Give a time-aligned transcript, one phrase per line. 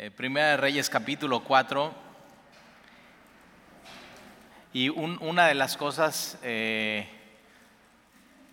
[0.00, 1.92] Eh, Primera de Reyes capítulo 4.
[4.72, 7.08] Y un- una de las cosas eh,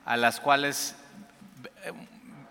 [0.06, 0.96] a las cuales
[1.84, 1.92] eh,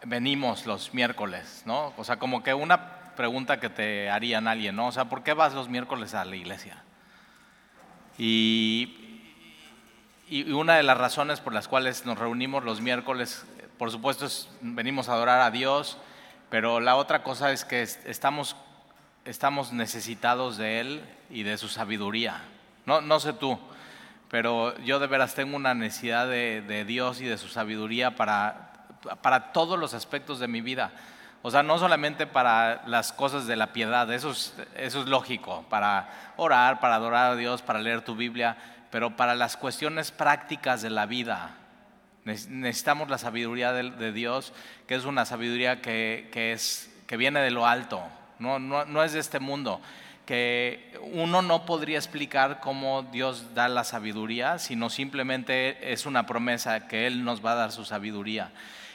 [0.05, 1.93] venimos los miércoles, ¿no?
[1.97, 4.87] O sea, como que una pregunta que te harían alguien, ¿no?
[4.87, 6.81] O sea, ¿por qué vas los miércoles a la iglesia?
[8.17, 9.33] Y,
[10.29, 13.45] y una de las razones por las cuales nos reunimos los miércoles,
[13.77, 15.99] por supuesto, es venimos a adorar a Dios,
[16.49, 18.55] pero la otra cosa es que es- estamos,
[19.25, 22.43] estamos necesitados de Él y de su sabiduría.
[22.87, 23.59] No, no sé tú,
[24.31, 28.87] pero yo de veras tengo una necesidad de, de Dios y de su sabiduría para,
[29.23, 30.93] para todos los aspectos de mi vida.
[31.43, 35.65] O sea, no solamente para las cosas de la piedad, eso es, eso es lógico,
[35.69, 38.57] para orar, para adorar a Dios, para leer tu Biblia,
[38.91, 41.51] pero para las cuestiones prácticas de la vida.
[42.25, 44.55] Nec- Necesitamos la sabiduría de, de Dios,
[44.87, 48.03] que es una sabiduría que, que es, que viene de lo alto,
[48.39, 49.81] no, es de este mundo.
[50.27, 56.89] Que uno no podría explicar cómo Dios da la sabiduría, sino simplemente es una promesa
[56.89, 58.51] que Él nos va a dar su sabiduría.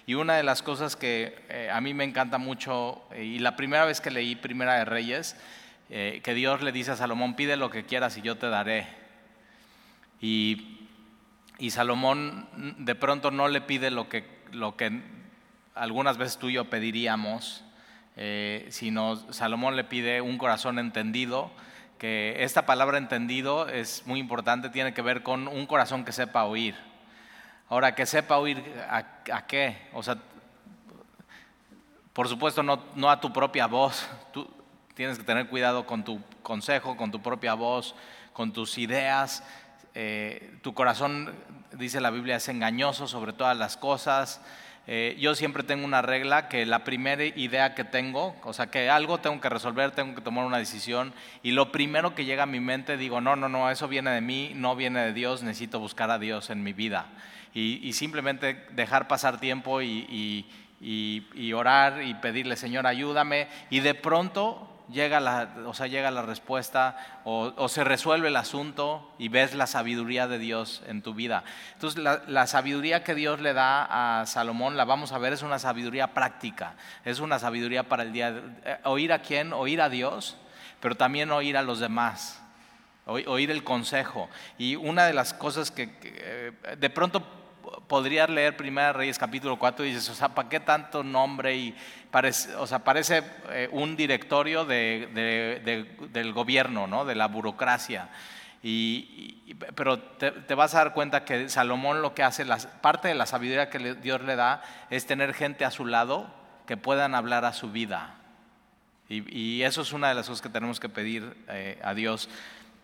[0.08, 3.56] Y una de las cosas que eh, a mí me encanta mucho, eh, y la
[3.56, 5.36] primera vez que leí Primera de Reyes,
[5.92, 8.88] eh, que Dios le dice a Salomón, pide lo que quieras y yo te daré.
[10.20, 10.88] Y,
[11.60, 12.48] y Salomón
[12.80, 15.02] de pronto no le pide lo que, lo que
[15.76, 17.64] algunas veces tú y yo pediríamos,
[18.22, 21.52] eh, sino Salomón le pide un corazón entendido,
[21.98, 26.44] que esta palabra entendido es muy importante, tiene que ver con un corazón que sepa
[26.44, 26.76] oír.
[27.70, 30.18] Ahora, que sepa oír a, qué, o sea,
[32.12, 34.50] por supuesto no, no a tu propia voz, tú
[34.96, 37.96] tienes que tener cuidado con tu consejo, con tu propia voz,
[38.34, 39.46] con tus ideas.
[39.96, 41.34] Eh, tu corazón,
[41.72, 44.42] dice la Biblia, es engañoso sobre todas las cosas.
[44.92, 48.90] Eh, yo siempre tengo una regla que la primera idea que tengo, o sea, que
[48.90, 52.48] algo tengo que resolver, tengo que tomar una decisión, y lo primero que llega a
[52.48, 55.80] mi mente digo, no, no, no, eso viene de mí, no viene de Dios, necesito
[55.80, 57.06] buscar a Dios en mi vida.
[57.54, 60.46] Y, y simplemente dejar pasar tiempo y, y-
[60.82, 66.12] y- y orar y pedirle, Señor, ayúdame, y de pronto llega la, o sea, llega
[66.12, 71.02] la respuesta o, o se resuelve el asunto y ves la sabiduría de Dios en
[71.02, 71.44] tu vida.
[71.74, 75.60] Entonces, la, sabiduría que Dios le da a Salomón, la vamos a ver, es una
[75.60, 76.74] sabiduría práctica,
[77.06, 78.34] es una sabiduría para el día.
[78.66, 79.54] eh, ¿Oír a quién?
[79.54, 80.38] Oír a Dios,
[80.80, 82.42] pero también oír a los demás,
[83.06, 84.30] oí- oír el consejo.
[84.58, 87.24] Y una de las cosas que, que, eh, de pronto
[87.88, 91.56] podrías leer Primera Reyes capítulo 4 y dices, o sea, ¿para qué tanto nombre?
[91.56, 91.76] Y
[92.12, 97.06] parece, o sea, parece eh, un directorio de- de- de- del gobierno, ¿no?
[97.06, 98.10] de la burocracia.
[98.62, 102.66] Y, y- pero te, te vas a dar cuenta que Salomón lo que hace, las-
[102.68, 106.34] parte de la sabiduría que Dios le da es tener gente a su lado
[106.68, 108.16] que puedan hablar a su vida.
[109.08, 112.30] Y, y eso es una de las cosas que tenemos que pedir eh, a Dios.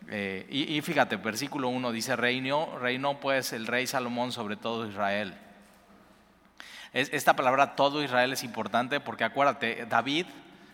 [0.09, 4.87] Eh, y, y fíjate, versículo 1 dice, reinó, reinó pues el rey Salomón sobre todo
[4.87, 5.33] Israel.
[6.93, 10.27] Es- esta palabra todo Israel es importante porque acuérdate, David,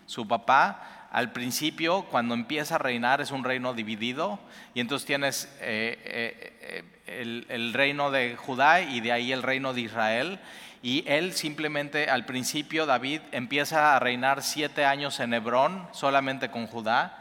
[0.06, 4.40] su papá, al principio cuando empieza a reinar es un reino dividido
[4.74, 9.74] y entonces tienes eh, eh, el, el reino de Judá y de ahí el reino
[9.74, 10.40] de Israel.
[10.84, 16.66] Y él simplemente al principio, David, empieza a reinar siete años en Hebrón, solamente con
[16.66, 17.18] Judá.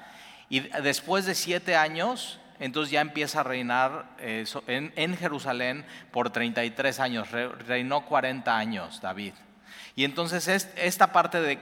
[0.51, 7.01] Y después de siete años, entonces ya empieza a reinar eh, en, Jerusalén por 33
[7.01, 7.31] años.
[7.31, 9.33] Re- reinó 40 años David.
[9.97, 11.59] Y entonces es- esta parte de,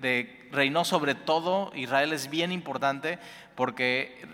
[0.00, 3.18] de- reinó sobre todo Israel es bien importante
[3.54, 4.26] porque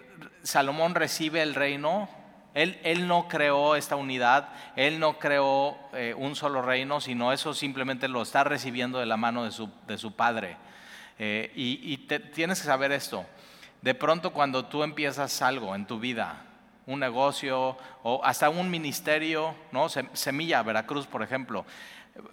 [0.43, 2.09] Salomón recibe el reino.
[2.55, 8.09] Él, no creó esta unidad, él no creó eh, un solo reino, sino eso simplemente
[8.09, 10.57] lo está recibiendo de la mano de su, de su padre.
[11.19, 13.27] Eh, y y te- tienes que saber esto.
[13.87, 16.43] De pronto cuando tú empiezas algo en tu vida,
[16.87, 19.85] un negocio o hasta un ministerio, ¿no?
[19.85, 21.65] Sem- Semilla Veracruz, por ejemplo.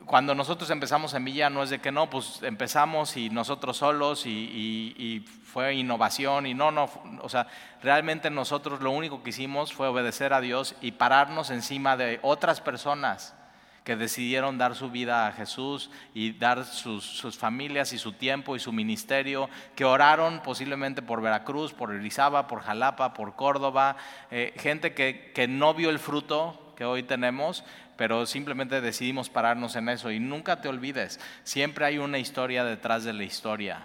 [0.07, 5.23] Cuando nosotros empezamos Semilla no es de que no, pues empezamos y nosotros solos y
[5.45, 6.89] fue innovación y no, no,
[7.21, 7.45] o sea,
[7.83, 12.61] realmente nosotros lo único que hicimos fue obedecer a Dios y pararnos encima de otras
[12.61, 13.35] personas
[13.83, 18.59] que decidieron dar su vida a Jesús y dar sus, familias y su tiempo y
[18.59, 23.97] su ministerio, que oraron posiblemente por Veracruz, por Erizaba, por Jalapa, por Córdoba,
[24.31, 27.63] eh, gente que, que no vio el fruto que hoy tenemos,
[27.97, 30.11] pero simplemente decidimos pararnos en eso.
[30.11, 33.81] Y nunca te olvides, siempre hay una historia detrás de la historia.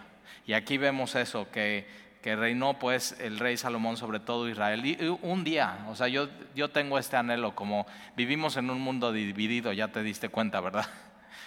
[0.46, 1.86] Y aquí vemos eso, que,
[2.22, 4.84] que reinó pues el rey Salomón sobre todo Israel.
[4.84, 7.86] Y un día, o sea, yo, yo tengo este anhelo, como
[8.16, 10.86] vivimos en un mundo dividido, ya te diste cuenta, ¿verdad?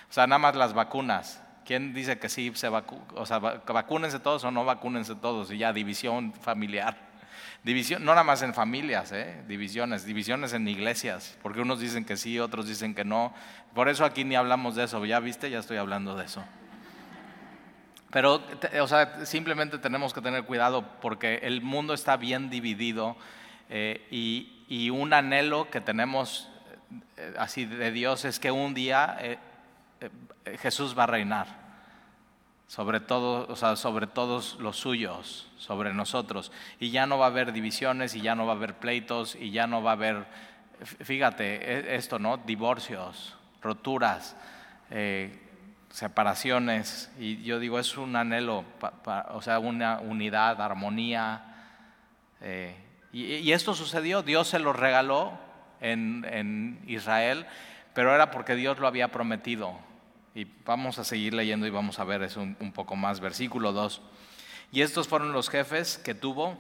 [0.10, 1.42] O sea, nada más las vacunas.
[1.64, 5.50] ¿Quién dice que sí se vacu o sea, vacúnense todos o no vacúnense todos?
[5.52, 6.98] Y ya división familiar.
[7.64, 9.44] División, no nada más en familias, ¿eh?
[9.48, 13.34] divisiones, divisiones en iglesias, porque unos dicen que sí, otros dicen que no.
[13.74, 16.44] Por eso aquí ni hablamos de eso, ya viste, ya estoy hablando de eso.
[18.12, 18.42] Pero,
[18.82, 23.16] o sea, simplemente tenemos que tener cuidado porque el mundo está bien dividido
[23.70, 26.50] eh, y, y, un anhelo que tenemos
[27.16, 29.38] eh, así de Dios es que un día eh,
[30.60, 31.62] Jesús va a reinar
[32.68, 37.30] sobre todo, o sea, sobre todos los suyos, sobre nosotros, y ya no va a
[37.30, 40.26] haber divisiones y ya no va a haber pleitos y ya no va a haber,
[40.82, 42.38] fíjate, e, esto, ¿no?
[42.38, 44.38] Divorcios, roturas
[45.92, 48.64] separaciones, y yo digo, es un anhelo,
[49.30, 51.44] o sea, una unidad, armonía.
[52.42, 52.76] Eh,
[53.12, 55.38] y, esto sucedió, Dios se lo regaló
[55.82, 57.46] en, Israel,
[57.94, 59.78] pero era porque Dios lo había prometido.
[60.34, 63.20] Y vamos a seguir leyendo y vamos a ver eso un, un poco más.
[63.20, 64.02] Versículo 2.
[64.72, 66.58] Y estos fueron los jefes que tuvo.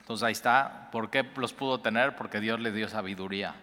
[0.00, 0.88] Entonces ahí está.
[0.90, 2.16] ¿Por qué los pudo tener?
[2.16, 3.54] Porque Dios le dio sabiduría.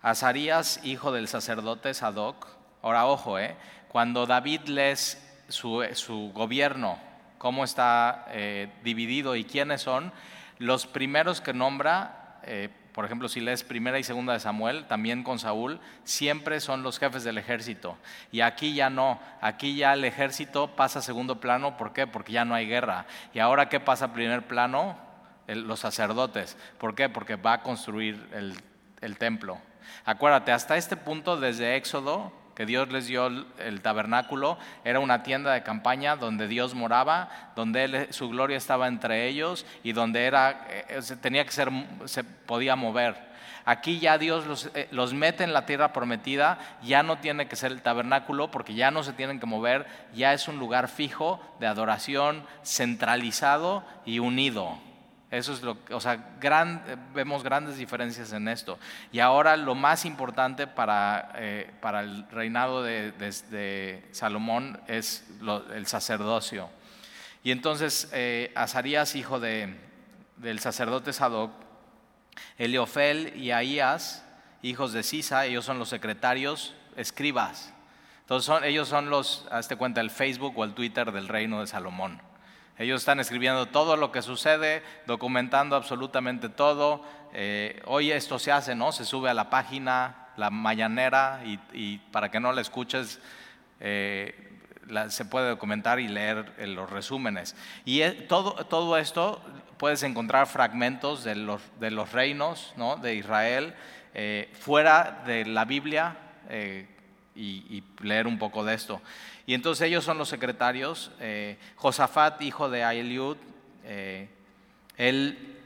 [0.00, 3.56] Azarías, hijo del sacerdote Sadoc, Ahora, ojo, ¿eh?
[3.88, 6.98] cuando David lees su, gobierno,
[7.38, 10.12] cómo está eh, dividido y quiénes son,
[10.58, 15.22] los primeros que nombra, eh, por ejemplo, si lees primera y segunda de Samuel, también
[15.22, 17.96] con Saúl, siempre son los jefes del ejército.
[18.32, 22.06] Y aquí ya no, aquí ya el ejército pasa a segundo plano, ¿por qué?
[22.06, 23.06] Porque ya no hay guerra.
[23.32, 25.08] ¿Y ahora qué pasa a primer plano?
[25.48, 26.58] los sacerdotes.
[26.76, 27.08] ¿Por qué?
[27.08, 28.54] Porque va a construir el,
[29.00, 29.58] el templo.
[30.04, 35.52] Acuérdate, hasta este punto, desde Éxodo, que Dios les dio el tabernáculo, era una tienda
[35.52, 41.00] de campaña donde Dios moraba, donde su gloria estaba entre ellos y donde era, eh,
[41.20, 41.70] tenía que ser,
[42.06, 43.14] se podía mover.
[43.64, 47.70] Aquí ya Dios eh, los, mete en la tierra prometida, ya no tiene que ser
[47.70, 51.68] el tabernáculo porque ya no se tienen que mover, ya es un lugar fijo de
[51.68, 54.87] adoración, centralizado y unido.
[55.30, 56.38] Eso es lo que, o sea,
[57.14, 58.78] vemos grandes diferencias en esto.
[59.12, 65.26] Y ahora lo más importante para, eh, para el reinado de, Salomón es
[65.74, 66.70] el sacerdocio.
[67.44, 69.76] Y entonces eh, Azarías, hijo de,
[70.38, 71.52] del sacerdote Sadoc,
[72.56, 74.24] Eliofel y Ahías,
[74.62, 77.74] hijos de Sisa, ellos son los secretarios, escribas.
[78.20, 81.66] Entonces son, ellos son los, hazte cuenta, el Facebook o el Twitter del reino de
[81.66, 82.20] Salomón.
[82.78, 87.02] Ellos están escribiendo todo lo que sucede, documentando absolutamente todo.
[87.34, 88.92] Eh, hoy esto se hace, ¿no?
[88.92, 93.18] Se sube a la página, la mañanera, y, para que no la escuches,
[93.80, 94.32] eh,
[95.08, 97.56] se puede documentar y leer eh, los resúmenes.
[97.84, 99.42] Y todo, todo esto
[99.76, 102.96] puedes encontrar fragmentos de los, de los reinos ¿no?
[102.96, 103.74] de Israel
[104.58, 106.16] fuera de la Biblia
[107.38, 109.00] y, leer un poco de esto.
[109.46, 111.10] Y entonces ellos son los secretarios.
[111.20, 113.36] Eh, Josafat, hijo de Aeliud,
[113.84, 114.28] eh,
[114.96, 115.56] él,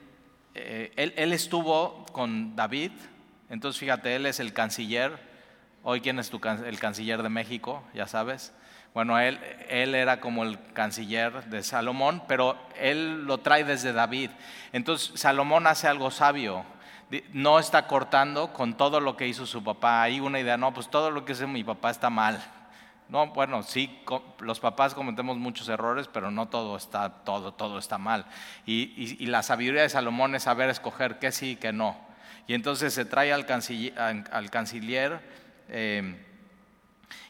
[0.54, 2.92] eh, él, él, estuvo con David.
[3.48, 5.18] Entonces fíjate, él es el canciller.
[5.82, 7.82] Hoy, ¿quién es tu, el canciller de México?
[7.94, 8.52] Ya sabes.
[8.94, 14.30] Bueno, él, él era como el canciller de Salomón, pero él lo trae desde David.
[14.72, 16.64] Entonces Salomón hace algo sabio
[17.32, 20.02] no está cortando con todo lo que hizo su papá.
[20.02, 22.42] Hay una idea, no, pues todo lo que hizo mi papá está mal.
[23.08, 24.02] No, bueno, sí,
[24.40, 28.24] los papás cometemos muchos errores, pero no todo está, todo, todo está mal.
[28.64, 31.96] Y, la sabiduría de Salomón es saber escoger qué sí y qué no.
[32.46, 35.20] Y entonces se trae al canciller,
[35.68, 36.16] em,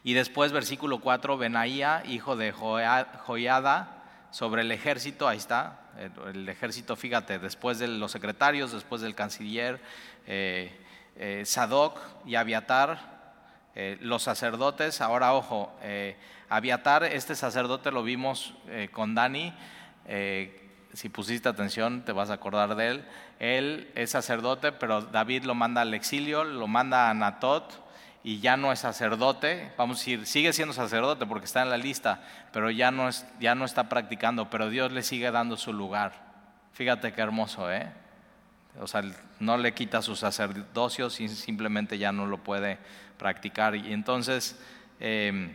[0.05, 6.97] y después versículo 4, Benaía, hijo de Joiada, sobre el ejército, ahí está, el, ejército,
[6.97, 9.81] fíjate, después de los secretarios, después del canciller,
[10.27, 10.73] eh,
[11.17, 13.13] eh, Sadoc y Abiatar,
[13.75, 15.73] eh, los sacerdotes, ahora ojo,
[16.49, 18.55] Abiatar, este sacerdote lo vimos
[18.93, 19.55] con Dani,
[20.93, 23.05] si pusiste atención te vas a acordar de él,
[23.39, 27.82] él es sacerdote, pero David lo manda al exilio, lo manda a Natot,
[28.25, 31.76] y ya no es sacerdote, vamos a decir, sigue siendo sacerdote porque está en la
[31.76, 35.73] lista, pero ya no, es, ya no está practicando, pero Dios le sigue dando su
[35.73, 36.33] lugar.
[36.73, 37.93] Fíjate qué hermoso, ¿eh?
[38.81, 39.02] O sea,
[39.41, 42.79] no le quita su sacerdocio, simplemente ya no lo puede
[43.19, 43.75] practicar.
[43.75, 44.59] Y entonces,
[45.00, 45.52] em,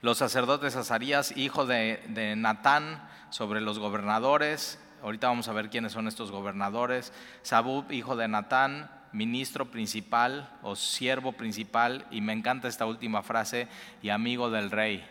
[0.00, 5.92] los sacerdotes Azarías, hijo de, de Natán, sobre los gobernadores, ahorita vamos a ver quiénes
[5.92, 12.68] son estos gobernadores, Sabub, hijo de Natán, ministro principal o siervo principal, y me encanta
[12.68, 13.66] esta última frase,
[14.02, 15.04] y amigo del rey.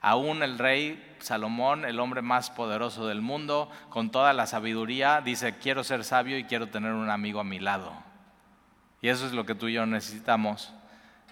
[0.00, 5.58] Aún el rey Salomón, el hombre más poderoso del mundo, con toda la sabiduría, dice,
[5.58, 7.92] quiero ser sabio y quiero tener un amigo a mi lado.
[9.02, 10.72] Y eso es lo que tú y yo necesitamos.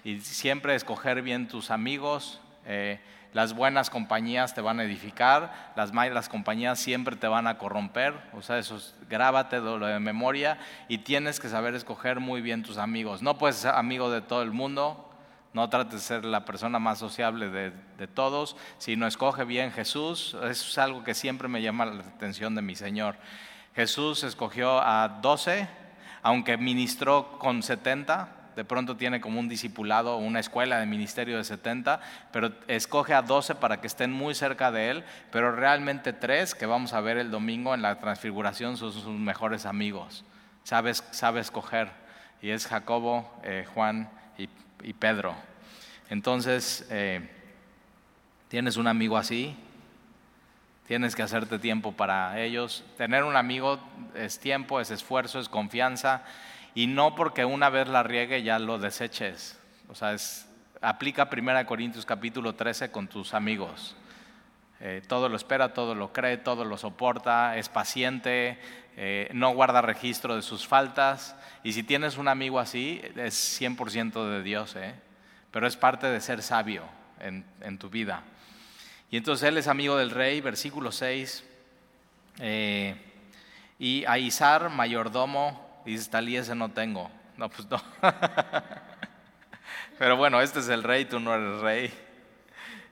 [0.03, 2.39] y siempre escoger bien tus amigos.
[2.65, 2.99] Eh,
[3.33, 8.13] las buenas compañías te van a edificar, las malas compañías siempre te van a corromper.
[8.33, 10.57] O sea, eso es, grábate de memoria
[10.87, 13.21] y tienes que saber escoger muy bien tus amigos.
[13.21, 15.09] No puedes ser amigo de todo el mundo,
[15.53, 20.35] no trates de ser la persona más sociable de, de, todos, sino escoge bien Jesús.
[20.43, 23.15] Eso es algo que siempre me llama la atención de mi Señor.
[23.75, 25.67] Jesús escogió a 12,
[26.23, 31.43] aunque ministró con 70, de pronto tiene como un discipulado, una escuela de ministerio de
[31.43, 36.55] 70, pero escoge a 12 para que estén muy cerca de él, pero realmente tres
[36.55, 40.25] que vamos a ver el domingo en la transfiguración son sus mejores amigos.
[40.63, 41.91] Sabes, sabe escoger,
[42.41, 44.09] y es Jacobo, eh, Juan
[44.39, 45.35] y, Pedro.
[46.09, 47.29] Entonces, eh,
[48.47, 49.55] tienes un amigo así,
[50.87, 52.83] tienes que hacerte tiempo para ellos.
[52.97, 53.79] Tener un amigo
[54.15, 56.23] es tiempo, es esfuerzo, es confianza
[56.75, 59.59] y no porque una vez la riegue ya lo deseches.
[59.89, 60.47] O sea, es,
[60.81, 63.95] aplica 1 Corintios capítulo 13 con tus amigos.
[64.79, 68.59] Eh, todo lo espera, todo lo cree, todo lo soporta, es paciente,
[68.95, 71.35] eh, no guarda registro de sus faltas.
[71.63, 74.93] Y si tienes un amigo así, es 100% de Dios, ¿eh?
[75.51, 76.83] pero es parte de ser sabio
[77.19, 78.23] en, en, tu vida.
[79.09, 81.43] Y entonces él es amigo del rey, versículo 6.
[83.79, 87.09] y a mayordomo, y dices, tal ese no tengo.
[87.37, 87.81] No, pues no.
[89.97, 91.93] Pero bueno, este es el rey, tú no eres rey.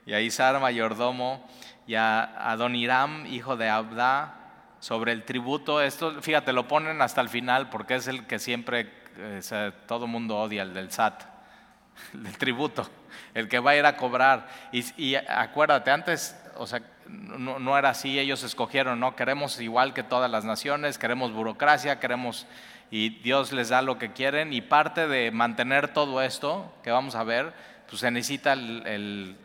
[0.05, 1.45] Y a Isar, mayordomo,
[1.87, 4.35] y a Adoniram, hijo de Abda,
[4.79, 5.81] sobre el tributo.
[5.81, 10.37] Esto, fíjate, lo ponen hasta el final porque es el que siempre eh, todo mundo
[10.37, 11.21] odia, el del SAT,
[12.13, 12.89] el del tributo,
[13.33, 14.47] el que va a ir a cobrar.
[14.71, 19.93] Y, y acuérdate, antes, o sea, no, no, era así, ellos escogieron, no, queremos igual
[19.93, 22.47] que todas las naciones, queremos burocracia, queremos
[22.95, 27.15] y Dios les da lo que quieren y parte de mantener todo esto que vamos
[27.15, 27.51] a ver,
[27.89, 29.35] pues se necesita el,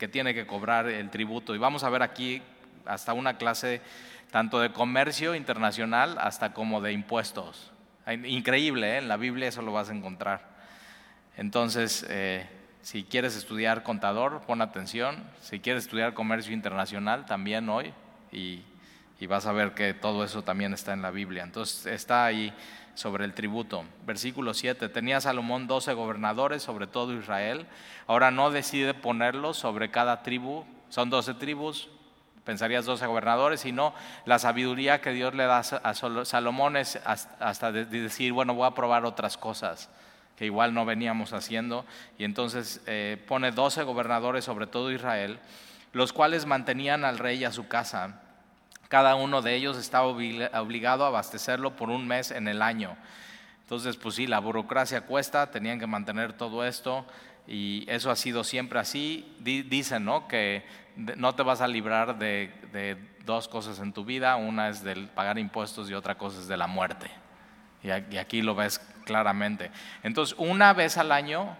[0.00, 1.54] que tiene que cobrar el tributo.
[1.54, 2.42] Y vamos a ver aquí
[2.84, 3.82] hasta una clase
[4.32, 7.70] tanto de comercio internacional hasta como de impuestos.
[8.24, 8.98] Increíble, ¿eh?
[8.98, 10.48] en la Biblia eso lo vas a encontrar.
[11.36, 12.48] Entonces, eh,
[12.82, 15.22] si quieres estudiar contador, pon atención.
[15.40, 17.94] Si quieres estudiar comercio internacional, también hoy.
[18.32, 18.64] Y
[19.18, 21.42] y vas a ver que todo eso también está en la Biblia.
[21.42, 22.52] Entonces está ahí
[22.94, 23.84] sobre el tributo.
[24.06, 27.66] Versículo 7, tenía Salomón 12 gobernadores sobre todo Israel,
[28.06, 31.88] ahora no decide ponerlos sobre cada tribu, son 12 tribus,
[32.44, 33.94] pensarías 12 gobernadores, sino
[34.24, 35.94] la sabiduría que Dios le da a
[36.24, 39.90] Salomón es hasta decir, bueno, voy a probar otras cosas
[40.36, 41.86] que igual no veníamos haciendo,
[42.18, 45.38] y entonces eh, pone 12 gobernadores sobre todo Israel,
[45.92, 48.20] los cuales mantenían al rey y a su casa
[48.88, 52.96] cada uno de ellos estaba obligado a abastecerlo por un mes en el año.
[53.62, 57.04] Entonces, pues sí, la burocracia cuesta, tenían que mantener todo esto
[57.48, 59.36] y eso ha sido siempre así.
[59.40, 60.28] Dicen, ¿no?
[60.28, 60.64] Que
[60.96, 65.36] no te vas a librar de, dos cosas en tu vida, una es del pagar
[65.38, 67.10] impuestos y otra cosa es de la muerte.
[67.82, 69.70] Y aquí lo ves claramente.
[70.02, 71.56] Entonces, una vez al año,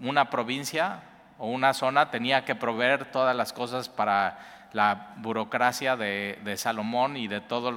[0.00, 1.02] una provincia
[1.38, 7.28] o una zona tenía que proveer todas las cosas para la burocracia de, Salomón y
[7.28, 7.74] de todos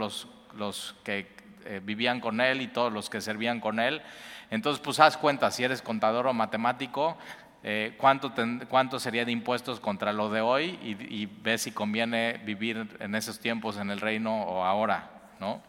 [0.56, 1.28] los, que
[1.66, 4.02] eh, vivían con él y todos los que servían con él.
[4.50, 7.18] Entonces, pues haz cuenta, si eres contador o matemático,
[7.64, 8.34] eh, cuánto,
[8.70, 13.40] cuánto sería de impuestos contra lo de hoy y, ves si conviene vivir en esos
[13.40, 15.10] tiempos en el reino o ahora,
[15.40, 15.62] ¿no?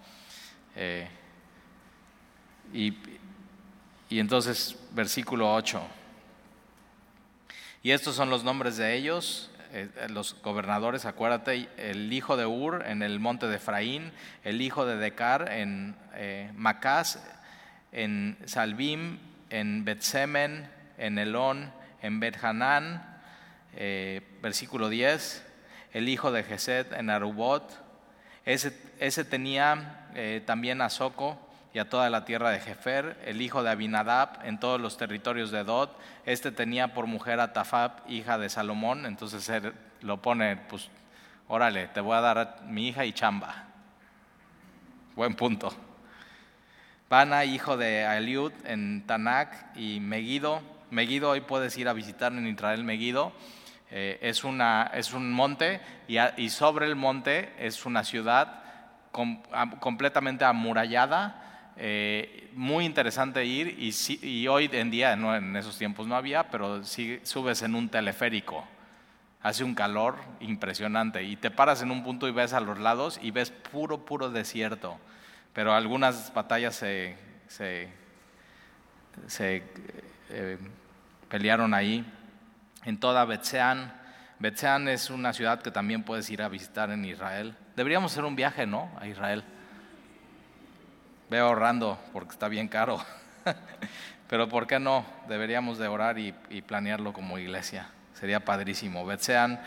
[0.74, 1.08] Eh,
[2.72, 2.94] y,
[4.10, 5.80] y entonces, versículo 8.
[7.84, 9.50] Y estos son los nombres de ellos,
[10.08, 14.12] los gobernadores, acuérdate, el hijo de Ur en el monte de Efraín,
[14.44, 17.22] el hijo de Decar en eh, Macás,
[17.92, 19.18] en Salbim,
[19.50, 23.20] en Betsemen, en Elón, en Bethanán,
[23.76, 25.44] eh, versículo 10,
[25.92, 27.82] el hijo de Geset en Arubot,
[28.44, 30.08] ese, tenía
[30.44, 31.43] también a Soco,
[31.74, 35.50] y a toda la tierra de Jefer, el hijo de Abinadab, en todos los territorios
[35.50, 35.90] de Dod.
[36.24, 40.88] Este tenía por mujer a Tafab, hija de Salomón, entonces él lo pone, pues,
[41.48, 43.64] órale, te voy a dar mi hija y chamba.
[45.16, 45.74] Buen punto.
[47.10, 50.62] Bana, hijo de Eliud, en Tanak y Megido.
[50.90, 53.32] Megido, hoy puedes ir a visitar en Israel Megido.
[53.90, 58.62] Eh, es, una, es un monte y, y, sobre el monte es una ciudad
[59.80, 61.44] completamente amurallada
[61.76, 66.84] eh, muy interesante ir y, hoy en día, no, en esos tiempos no había, pero
[66.84, 68.64] si subes en un teleférico,
[69.42, 73.18] hace un calor impresionante y te paras en un punto y ves a los lados
[73.20, 74.98] y ves puro, puro desierto,
[75.52, 77.16] pero algunas batallas se,
[77.48, 77.88] se,
[80.30, 80.58] eh,
[81.28, 82.04] pelearon ahí,
[82.84, 83.92] en toda Betseán.
[84.38, 87.56] Betseán es una ciudad que también puedes ir a visitar en Israel.
[87.76, 88.90] Deberíamos hacer un viaje, ¿no?
[89.00, 89.44] A Israel.
[91.34, 93.04] Veo ahorrando porque está bien caro.
[94.28, 95.04] Pero ¿por qué no?
[95.26, 96.30] Deberíamos de orar y,
[96.62, 97.88] planearlo como iglesia.
[98.12, 99.04] Sería padrísimo.
[99.04, 99.60] Betseán,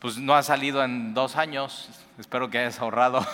[0.00, 1.88] pues no ha salido en dos años.
[2.18, 3.26] Espero que hayas ahorrado.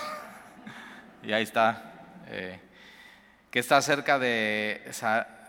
[1.24, 1.94] y ahí está.
[2.28, 2.60] Eh,
[3.50, 4.88] que está cerca de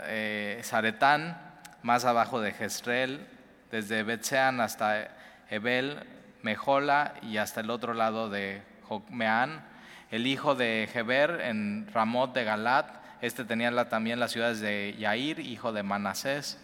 [0.07, 1.39] eh, Zaretán,
[1.84, 3.27] más abajo de Jezreel,
[3.69, 5.10] desde Betseán hasta
[5.51, 6.00] Ebel,
[6.41, 9.76] Mejola y hasta el otro lado de Jocmeán,
[10.11, 12.89] el hijo de Heber en Ramot de Galat,
[13.21, 16.59] este tenía también las ciudades de Yair, hijo de Manasés,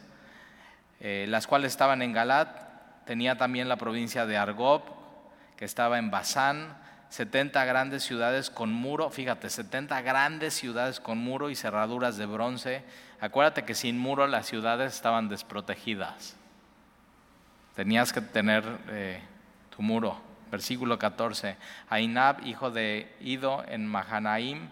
[1.00, 4.84] eh, las cuales estaban en Galat, tenía también la provincia de Argob,
[5.58, 6.78] que estaba en Basán,
[7.10, 12.84] 70 grandes ciudades con muro, fíjate, 70 grandes ciudades con muro y cerraduras de bronce.
[13.20, 16.36] Acuérdate que sin muro las ciudades estaban desprotegidas.
[17.76, 19.22] Tenías que tener eh,
[19.76, 20.33] tu muro.
[20.54, 21.58] Versículo 14.
[21.90, 24.70] Ainab, hijo de Ido en Mahanaim.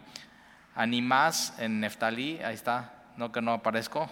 [0.75, 2.39] Animás en Neftalí.
[2.43, 2.93] Ahí está.
[3.17, 4.07] No que no aparezco.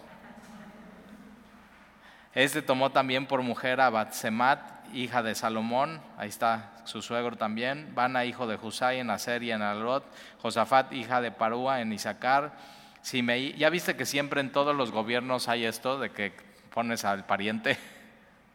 [2.34, 4.60] Este tomó también por mujer a Batsemat,
[4.96, 6.02] hija de Salomón.
[6.18, 7.94] Ahí está su suegro también.
[7.94, 10.04] Bana, hijo de Husay en Aser y en Alrot.
[10.42, 12.58] Josafat, hija de Parúa en Isaacar.
[13.04, 13.54] Simeí.
[13.60, 16.34] Ya viste que siempre en todos los gobiernos hay esto de que
[16.74, 17.78] pones al pariente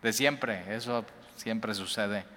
[0.02, 1.04] de siempre, eso
[1.36, 2.34] siempre sucede.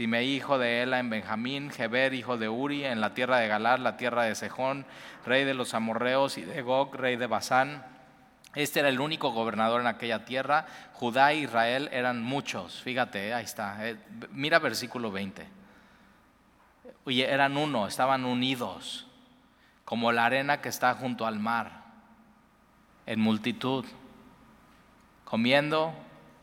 [0.00, 3.80] Me hijo de Ela en Benjamín, Geber, hijo de Uri, en la tierra de Galar,
[3.80, 4.86] la tierra de Sejón,
[5.26, 7.84] rey de los amorreos, y de Gog, rey de Basán.
[8.54, 10.66] Este era el único gobernador en aquella tierra.
[10.94, 12.82] Judá e Israel eran muchos.
[12.82, 13.88] Fíjate, eh, ahí está.
[13.88, 13.96] Eh,
[14.32, 15.46] mira versículo 20.
[17.04, 19.06] Oye, eran uno, estaban unidos,
[19.84, 21.82] como la arena que está junto al mar,
[23.06, 23.84] en multitud,
[25.24, 25.94] comiendo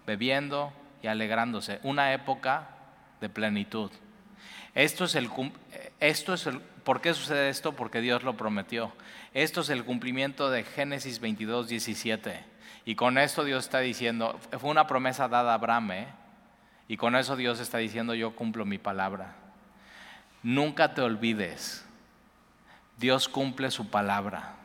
[0.10, 1.80] bebiendo y alegrándose.
[1.84, 2.70] Una época
[3.22, 3.92] de plenitud.
[4.76, 5.30] Esto es el,
[6.00, 7.74] esto es el, ¿Por qué sucede esto?
[7.74, 8.92] Porque Dios lo prometió.
[9.34, 12.44] Esto es el cumplimiento de Génesis 22, 17.
[12.86, 16.08] Y con esto Dios está diciendo, fue una promesa dada a Abraham, ¿eh?
[16.88, 19.36] y con eso Dios está diciendo, yo cumplo mi palabra.
[20.42, 21.86] Nunca te olvides,
[22.98, 24.56] Dios cumple su palabra.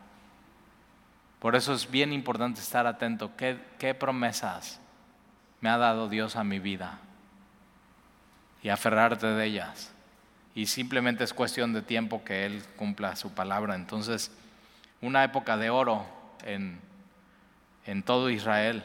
[1.39, 3.35] Por eso es bien importante estar atento.
[3.35, 4.79] ¿Qué, qué promesas?
[5.65, 6.99] me ha dado Dios a mi vida
[8.65, 9.91] y aferrarte de ellas.
[10.55, 13.75] Y simplemente es cuestión de tiempo que Él cumpla su palabra.
[13.75, 14.31] Entonces,
[15.01, 16.03] una época de oro
[16.43, 16.79] en,
[17.85, 18.83] en todo Israel.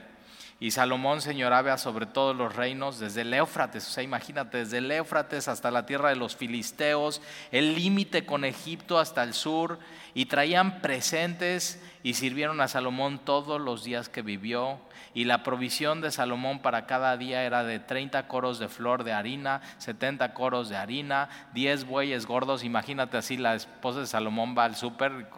[0.63, 4.91] Y Salomón señoraba sobre todos los reinos, desde el Éufrates, o sea, imagínate, desde el
[4.91, 9.79] Éufrates hasta la tierra de los filisteos, el límite con Egipto hasta el sur,
[10.13, 14.79] y traían presentes y sirvieron a Salomón todos los días que vivió.
[15.15, 19.15] Y la provisión de Salomón para cada día era de 30 coros de flor de
[19.15, 22.65] harina, 70 coros de harina, 10 bueyes gordos.
[22.65, 25.31] Imagínate así, la esposa de Salomón va al súper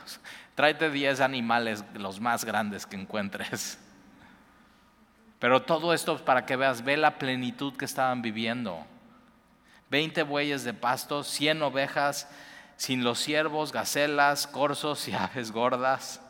[0.54, 3.78] tráete 10 animales, los más grandes que encuentres.
[5.40, 8.86] Pero todo esto es para que veas, ve la plenitud que estaban viviendo.
[9.88, 12.28] 20 bueyes de pasto, 100 ovejas,
[12.76, 16.20] sin los ciervos, gacelas, corzos y aves gordas.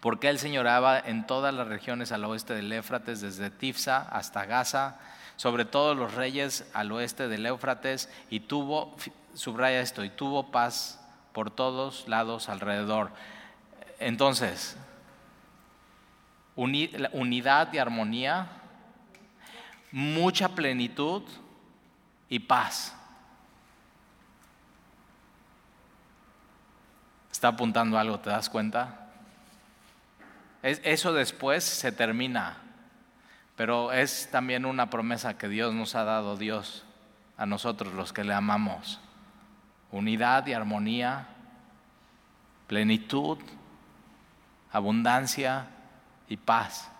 [0.00, 4.98] Porque él señoraba en todas las regiones al oeste del Éufrates, desde Tifsa hasta Gaza,
[5.36, 8.96] sobre todos los reyes al oeste del Éufrates, y tuvo,
[9.34, 11.00] subraya esto, y tuvo paz
[11.32, 13.10] por todos lados alrededor.
[13.98, 14.76] Entonces,
[16.58, 18.48] unidad y armonía,
[19.92, 21.22] mucha plenitud
[22.28, 22.94] y paz.
[27.30, 29.06] Está apuntando algo, ¿te das cuenta?
[30.62, 32.56] Eso después se termina,
[33.54, 36.84] pero es también una promesa que Dios nos ha dado, Dios,
[37.36, 38.98] a nosotros los que le amamos.
[39.92, 41.28] Unidad y armonía,
[42.66, 43.38] plenitud,
[44.72, 45.68] abundancia,
[46.28, 46.90] y paz.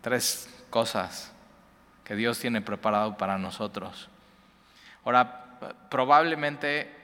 [0.00, 1.32] Tres cosas
[2.04, 4.08] que Dios tiene preparado para nosotros.
[5.04, 6.96] Ahora, probablemente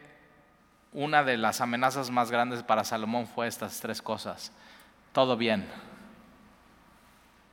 [0.93, 4.51] una de las amenazas más grandes para Salomón fue estas tres cosas.
[5.13, 5.67] Todo bien.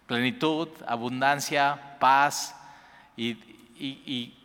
[0.08, 2.56] Plenitud, abundancia, paz.
[3.18, 3.52] Y,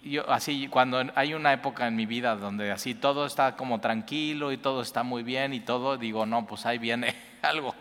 [0.02, 4.50] yo así, cuando hay una época en mi vida donde así todo está como tranquilo
[4.50, 7.74] y todo está muy bien y todo, digo, no, pues ahí viene algo.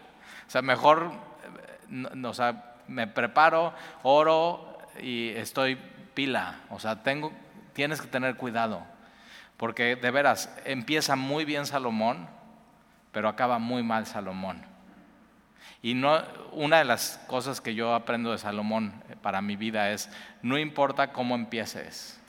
[0.48, 1.12] O sea, mejor,
[2.24, 5.78] o sea, me preparo, oro y estoy
[6.14, 6.62] pila.
[6.70, 7.32] O sea, tengo,
[7.74, 8.82] tienes que tener cuidado.
[9.58, 12.28] Porque de veras, empieza muy bien Salomón,
[13.12, 14.64] pero acaba muy mal Salomón.
[15.82, 16.22] Y no,
[16.54, 20.10] una de las cosas que yo aprendo de Salomón eh, para mi vida es,
[20.42, 22.20] no importa cómo empieces,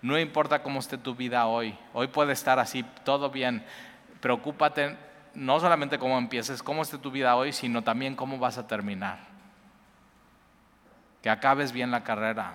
[0.00, 3.64] no importa cómo esté tu vida hoy, hoy puede estar así, todo bien,
[4.20, 4.96] preocúpate
[5.34, 9.18] no solamente cómo empieces, cómo esté tu vida hoy, sino también cómo vas a terminar.
[11.22, 12.52] Que acabes bien la carrera,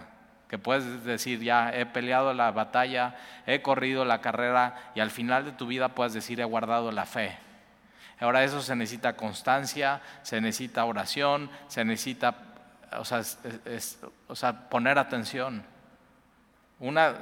[0.48, 3.15] que puedes decir, ya he peleado la batalla,
[3.46, 7.06] he corrido la carrera y al final de tu vida puedes decir, he guardado la
[7.06, 7.38] fe.
[8.20, 12.36] Ahora eso se necesita constancia, se necesita oración, se necesita,
[14.28, 15.63] o sea, poner atención.
[16.80, 17.13] Una,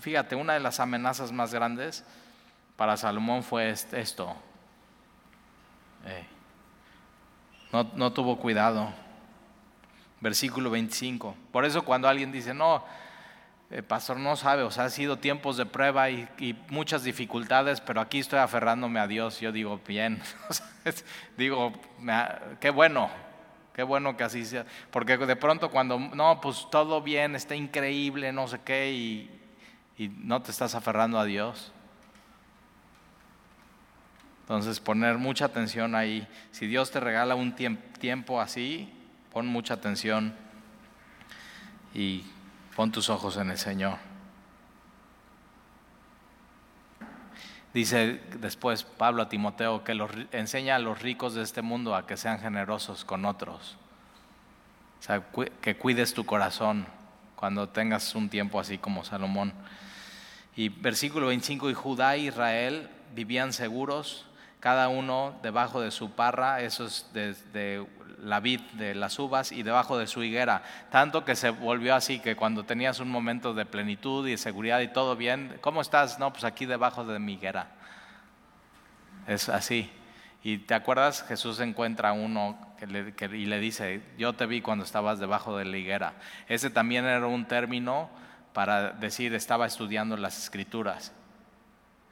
[0.00, 2.04] fíjate, una de las amenazas más grandes
[2.76, 4.36] para Salomón fue esto.
[7.72, 8.92] No, no tuvo cuidado.
[10.20, 11.34] Versículo 25.
[11.52, 12.84] Por eso cuando alguien dice, no,
[13.70, 18.00] el pastor no sabe, o sea, ha sido tiempos de prueba y, muchas dificultades, pero
[18.00, 19.40] aquí estoy aferrándome a Dios.
[19.40, 20.20] Yo digo, bien,
[21.36, 21.72] digo,
[22.58, 23.08] qué bueno,
[23.72, 24.66] qué bueno que así sea.
[24.90, 29.36] Porque de pronto cuando, no, pues todo bien, está increíble, no sé qué, y,
[30.18, 31.72] no te estás aferrando a Dios.
[34.50, 36.26] Entonces, poner mucha atención ahí.
[36.50, 38.92] Si Dios te regala un tiempo así,
[39.32, 40.34] pon mucha atención
[41.94, 42.24] y
[42.80, 43.98] Pon tus ojos en el Señor.
[47.74, 49.92] Dice después Pablo a Timoteo que
[50.32, 53.76] enseña a los ricos de este mundo a que sean generosos con otros.
[54.98, 55.22] O sea,
[55.60, 56.86] que cuides tu corazón
[57.36, 59.52] cuando tengas un tiempo así como Salomón.
[60.56, 64.26] Y versículo 25, y Judá e Israel vivían seguros,
[64.60, 67.86] cada uno debajo de su parra, eso es de
[68.22, 70.62] la vid de las uvas y debajo de su higuera.
[70.90, 74.80] Tanto que se volvió así que cuando tenías un momento de plenitud y de seguridad
[74.80, 76.18] y todo bien, ¿cómo estás?
[76.18, 77.68] No, pues aquí debajo de mi higuera.
[79.26, 79.90] Es así.
[80.42, 85.18] Y te acuerdas, Jesús encuentra a uno y le dice, yo te vi cuando estabas
[85.18, 86.14] debajo de la higuera.
[86.48, 88.10] Ese también era un término
[88.52, 91.12] para decir, estaba estudiando las escrituras.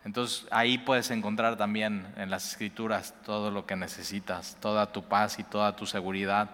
[0.09, 5.38] Entonces ahí puedes encontrar también en las escrituras todo lo que necesitas, toda tu paz
[5.38, 6.49] y toda tu seguridad.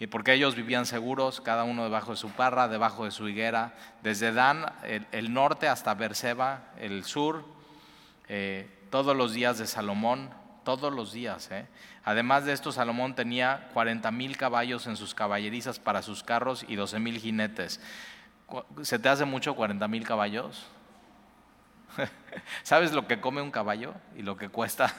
[0.00, 3.74] Y porque ellos vivían seguros, cada uno debajo de su parra, debajo de su higuera,
[4.02, 4.66] desde Dan,
[5.12, 7.44] el, norte, hasta Berseba, el sur,
[8.26, 10.30] eh, todos los días de Salomón,
[10.64, 11.52] todos los días.
[11.52, 11.68] Eh.
[12.02, 16.74] Además de esto, Salomón tenía 40 mil caballos en sus caballerizas para sus carros y
[16.74, 17.80] 12 mil jinetes.
[18.82, 20.66] ¿Se te hace mucho 40 mil caballos?
[22.62, 24.92] ¿Sabes lo que come un caballo y lo que cuesta?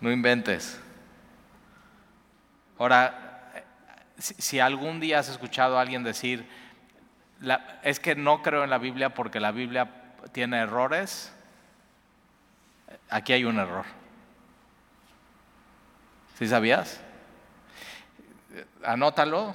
[0.00, 0.80] No inventes.
[2.78, 3.64] Ahora,
[4.18, 6.46] si, algún día has escuchado a alguien decir,
[7.82, 9.90] es que no creo en la Biblia porque la Biblia
[10.32, 11.32] tiene errores,
[13.08, 13.84] aquí hay un error.
[16.38, 17.00] ¿Sí sabías?
[18.84, 19.54] Anótalo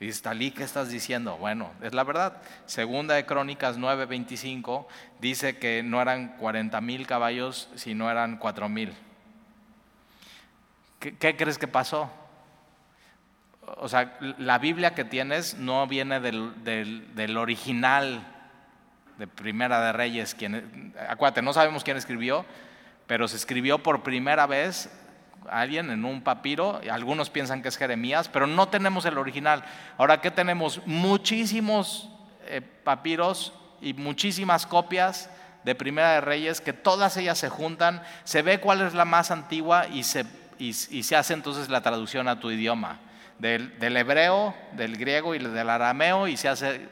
[0.00, 1.36] y dices, Talí, ¿qué estás diciendo?
[1.38, 2.40] Bueno, es la verdad.
[2.66, 4.86] Segunda de Crónicas 9:25
[5.20, 8.94] dice que no eran 40 mil caballos, sino eran 4 mil.
[11.00, 12.10] ¿Qué, crees que pasó?
[13.76, 18.26] O sea, la Biblia que tienes no viene del, original
[19.16, 20.34] de Primera de Reyes.
[20.34, 22.44] Quien, acuérdate, no sabemos quién escribió,
[23.06, 24.90] pero se escribió por primera vez
[25.50, 29.64] alguien en un papiro, algunos piensan que es Jeremías, pero no tenemos el original.
[29.96, 30.82] Ahora, ¿qué tenemos?
[30.86, 32.08] Muchísimos
[32.46, 35.30] eh, papiros y muchísimas copias
[35.64, 39.30] de Primera de Reyes, que todas ellas se juntan, se ve cuál es la más
[39.30, 40.24] antigua y se,
[40.58, 42.98] y se hace entonces la traducción a tu idioma
[43.38, 46.88] del, hebreo, del griego y del arameo, y se hace,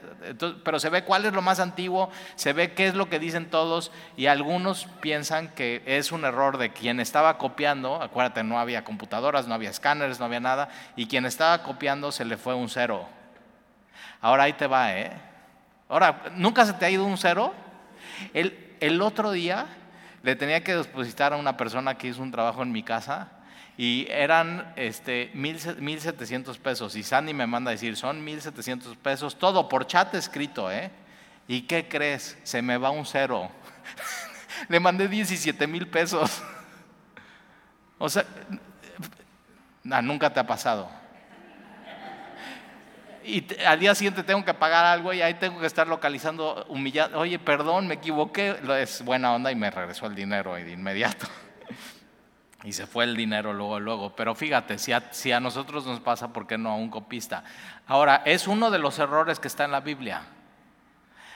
[0.64, 3.50] pero se ve cuál es lo más antiguo, se ve qué es lo que dicen
[3.50, 8.84] todos, y algunos piensan que es un error de quien estaba copiando, acuérdate, no había
[8.84, 12.68] computadoras, no había escáneres, no había nada, y quien estaba copiando se le fue un
[12.68, 13.08] cero.
[14.20, 15.12] Ahora ahí te va, ¿eh?
[15.88, 17.52] Ahora, ¿nunca se te ha ido un cero?
[18.34, 19.66] El, el otro día
[20.22, 23.35] le tenía que depositar a una persona que hizo un trabajo en mi casa,
[23.78, 26.96] y eran este, 1.700 pesos.
[26.96, 30.90] Y Sandy me manda a decir, son 1.700 pesos, todo por chat escrito, ¿eh?
[31.48, 32.38] ¿Y qué crees?
[32.42, 33.50] Se me va un cero.
[34.68, 36.42] Le mandé 17 mil pesos.
[37.98, 38.24] o sea,
[39.84, 40.90] nunca te ha pasado.
[43.26, 47.18] Y al día siguiente tengo que pagar algo y ahí tengo que estar localizando, humillando.
[47.18, 48.56] Oye, perdón, me equivoqué.
[48.80, 51.26] Es buena onda y me regresó el dinero de inmediato.
[52.64, 54.16] Y se fue el dinero luego, luego.
[54.16, 57.44] Pero fíjate, si a, si a, nosotros nos pasa, ¿por qué no a un copista?
[57.86, 60.22] Ahora, es uno de los errores que está en la Biblia.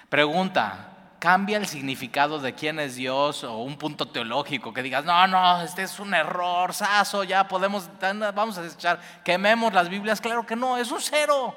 [0.09, 5.27] Pregunta, cambia el significado de quién es Dios o un punto teológico que digas, no,
[5.29, 7.89] no, este es un error, saso, ya podemos,
[8.35, 10.21] vamos a desechar, quememos las Biblias.
[10.21, 11.55] Claro que no, es un cero.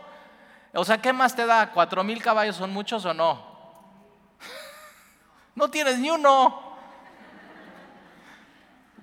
[0.74, 1.72] O sea, ¿qué más te da?
[1.72, 3.54] ¿Cuatro mil caballos son muchos o no?
[5.56, 6.73] No tienes ni uno.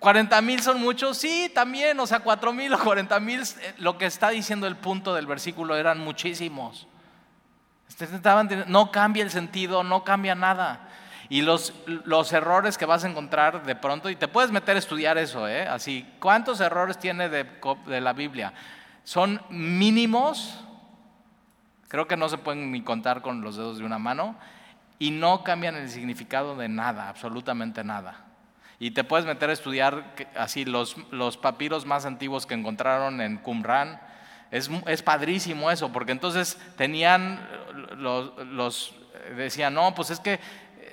[0.01, 1.19] ¿40 mil son muchos?
[1.19, 4.77] Sí, también, o sea, 4 mil o 40 mil, eh, lo que está diciendo el
[4.77, 6.87] punto del versículo eran muchísimos.
[8.67, 10.89] No cambia el sentido, no cambia nada.
[11.29, 14.79] Y los, los errores que vas a encontrar de pronto, y te puedes meter a
[14.79, 15.69] estudiar eso, ¿eh?
[15.69, 17.47] Así, ¿cuántos errores tiene de,
[17.87, 18.53] de la Biblia?
[19.05, 20.65] Son mínimos,
[21.89, 24.37] creo que no se pueden ni contar con los dedos de una mano,
[24.99, 28.30] y no cambian el significado de nada, absolutamente nada.
[28.81, 33.37] Y te puedes meter a estudiar así los, los papiros más antiguos que encontraron en
[33.37, 34.01] Qumran.
[34.51, 37.47] Es, es padrísimo eso, porque entonces tenían
[37.99, 38.95] los, los,
[39.37, 40.41] decían, no, pues es que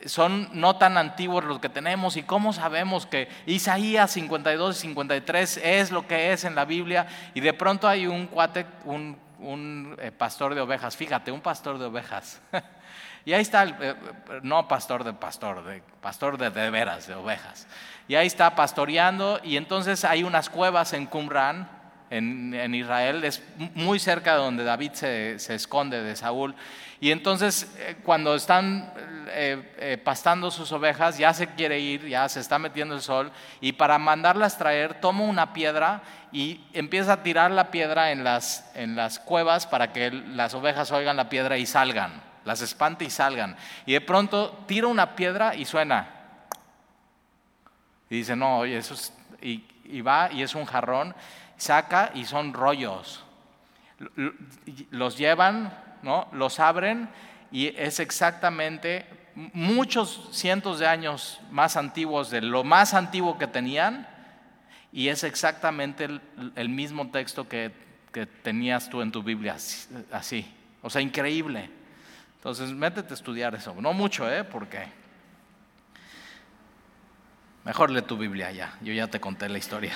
[0.05, 5.61] son no tan antiguos los que tenemos y cómo sabemos que Isaías 52 y 53
[5.63, 9.95] es lo que es en la Biblia y de pronto hay un cuate, un, un
[9.99, 12.41] eh, pastor de ovejas, fíjate, un pastor de ovejas
[13.27, 13.93] Y ahí está, el, eh,
[14.41, 17.67] no pastor de pastor, de pastor de, de veras, de ovejas.
[18.07, 21.69] Y ahí está pastoreando y entonces hay unas cuevas en Qumran,
[22.09, 23.43] en, Israel, es
[23.75, 26.55] muy cerca de donde David se, se esconde de Saúl.
[27.01, 28.93] Y entonces eh, cuando están
[29.27, 33.73] eh, pastando sus ovejas, ya se quiere ir, ya se está metiendo el sol, y
[33.73, 38.95] para mandarlas traer, toma una piedra y empieza a tirar la piedra en las, en
[38.95, 43.57] las cuevas para que las ovejas oigan la piedra y salgan las espante y salgan.
[43.85, 46.07] Y de pronto tira una piedra y suena.
[48.09, 51.13] Y dice, no, oye, eso es, y, va y es un jarrón,
[51.57, 53.25] saca y son rollos.
[54.91, 56.29] Los llevan, ¿no?
[56.31, 57.09] Los abren
[57.51, 59.05] y es exactamente
[59.35, 64.07] muchos cientos de años más antiguos de lo más antiguo que tenían
[64.93, 66.07] y es exactamente
[66.55, 67.71] el, mismo texto que,
[68.13, 69.57] que, tenías tú en tu Biblia,
[70.11, 70.53] así.
[70.81, 71.69] O sea, increíble.
[72.37, 73.75] Entonces, métete a estudiar eso.
[73.79, 74.43] No mucho, ¿eh?
[74.43, 74.87] Porque
[77.65, 78.77] mejor lee tu Biblia ya.
[78.81, 79.93] Yo ya te conté la historia.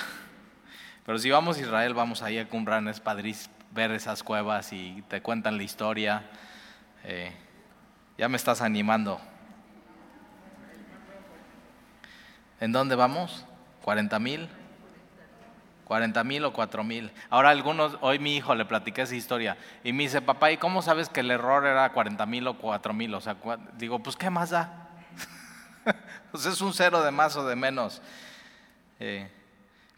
[1.06, 5.02] Pero si vamos a Israel, vamos ahí a Qumran, es padris ver esas cuevas y
[5.08, 6.30] te cuentan la historia.
[7.04, 7.32] Eh,
[8.18, 9.20] ya me estás animando.
[12.60, 13.44] ¿En dónde vamos?
[13.84, 14.48] ¿40 mil?
[15.92, 17.10] 40 mil o 4 mil.
[17.28, 20.80] Ahora algunos, hoy mi hijo le platiqué esa historia y me dice, papá, ¿y cómo
[20.80, 23.14] sabes que el error era 40 mil o 4 mil?
[23.14, 23.36] O sea,
[23.76, 24.88] digo, pues ¿qué más da?
[26.32, 28.00] pues es un cero de más o de menos.
[29.00, 29.30] Eh,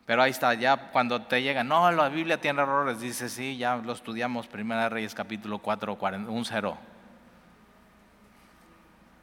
[0.05, 3.77] pero ahí está, ya cuando te llega, no, la Biblia tiene errores, dice, sí, ya
[3.77, 6.77] lo estudiamos, Primera Reyes capítulo 4, un cero.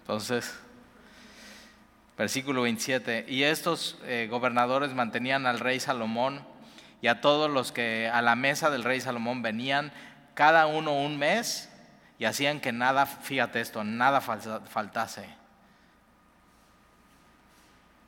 [0.03, 0.57] Entonces,
[2.17, 6.49] versículo 27, y estos eh, gobernadores mantenían al rey Salomón
[7.01, 9.91] y a todos los que a la mesa del rey Salomón venían,
[10.33, 11.67] cada uno un mes,
[12.19, 15.27] y hacían que nada, fíjate esto, nada faltase.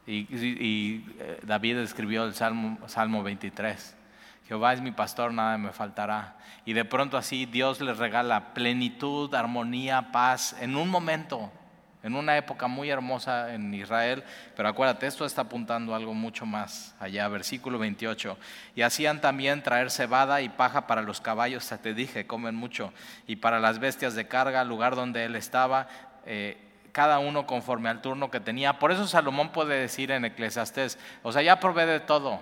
[0.05, 3.95] Y, eh, David escribió el Salmo, Salmo 23.
[4.47, 6.35] Jehová es mi pastor, nada me faltará.
[6.65, 11.51] Y de pronto así Dios les regala plenitud, armonía, paz en un momento
[12.03, 14.23] en una época muy hermosa en Israel,
[14.55, 18.37] pero acuérdate, esto está apuntando algo mucho más allá, versículo 28.
[18.75, 22.93] Y hacían también traer cebada y paja para los caballos, ya te dije, comen mucho,
[23.25, 25.87] y para las bestias de carga, lugar donde él estaba,
[26.25, 26.57] eh,
[26.91, 28.79] cada uno conforme al turno que tenía.
[28.79, 32.39] Por eso Salomón puede decir en Eclesiastés, o sea, ya probé de todo,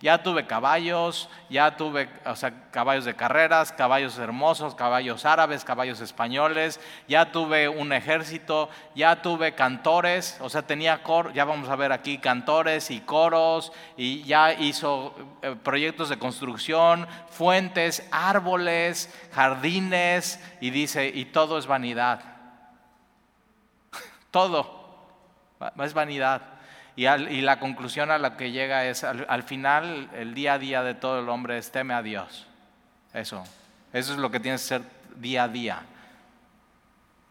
[0.00, 6.00] ya tuve caballos, ya tuve o sea, caballos de carreras, caballos hermosos, caballos árabes, caballos
[6.00, 11.76] españoles, ya tuve un ejército, ya tuve cantores, o sea, tenía cor, ya vamos a
[11.76, 20.40] ver aquí cantores y coros, y ya hizo eh, proyectos de construcción, fuentes, árboles, jardines,
[20.60, 22.20] y dice, y todo es vanidad.
[24.30, 24.84] todo
[25.82, 26.53] es vanidad.
[26.96, 30.94] Y, la conclusión a la que llega es, al, final, el día a día de
[30.94, 32.46] todo el hombre es teme a Dios.
[33.12, 33.44] Eso.
[33.92, 34.82] Eso es lo que tienes que ser
[35.16, 35.82] día a día.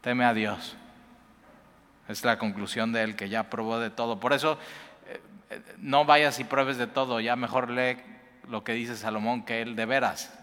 [0.01, 0.75] Teme a Dios.
[2.09, 4.19] Es la conclusión de él que ya probó de todo.
[4.19, 4.57] Por eso,
[5.07, 7.21] eh, eh, no vayas y pruebes de todo.
[7.21, 7.97] Ya mejor lee
[8.49, 10.33] lo que dice Salomón, que él de veras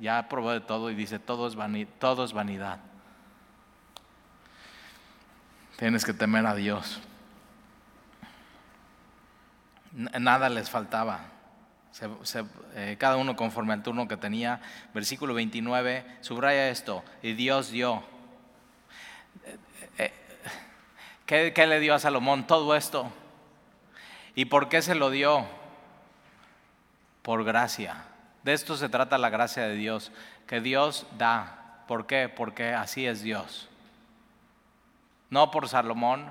[0.00, 1.56] ya probó de todo y dice, todo es,
[1.98, 2.78] todo es vanidad.
[5.76, 7.00] Tienes que temer a Dios
[9.92, 11.38] nada les faltaba.
[12.74, 14.60] Eh, cada uno conforme al turno que tenía.
[14.94, 18.02] Versículo 29, subraya esto, y Dios dio.
[19.44, 19.58] Eh,
[19.98, 20.12] eh,
[21.26, 22.46] ¿Qué, ¿Qué le dio a Salomón?
[22.46, 23.10] Todo esto.
[24.34, 25.46] ¿Y por qué se lo dio?
[27.22, 28.04] Por gracia.
[28.44, 30.12] De esto se trata la gracia de Dios,
[30.46, 31.82] que Dios da.
[31.88, 32.28] ¿Por qué?
[32.28, 33.68] Porque así es Dios.
[35.30, 36.30] No por Salomón,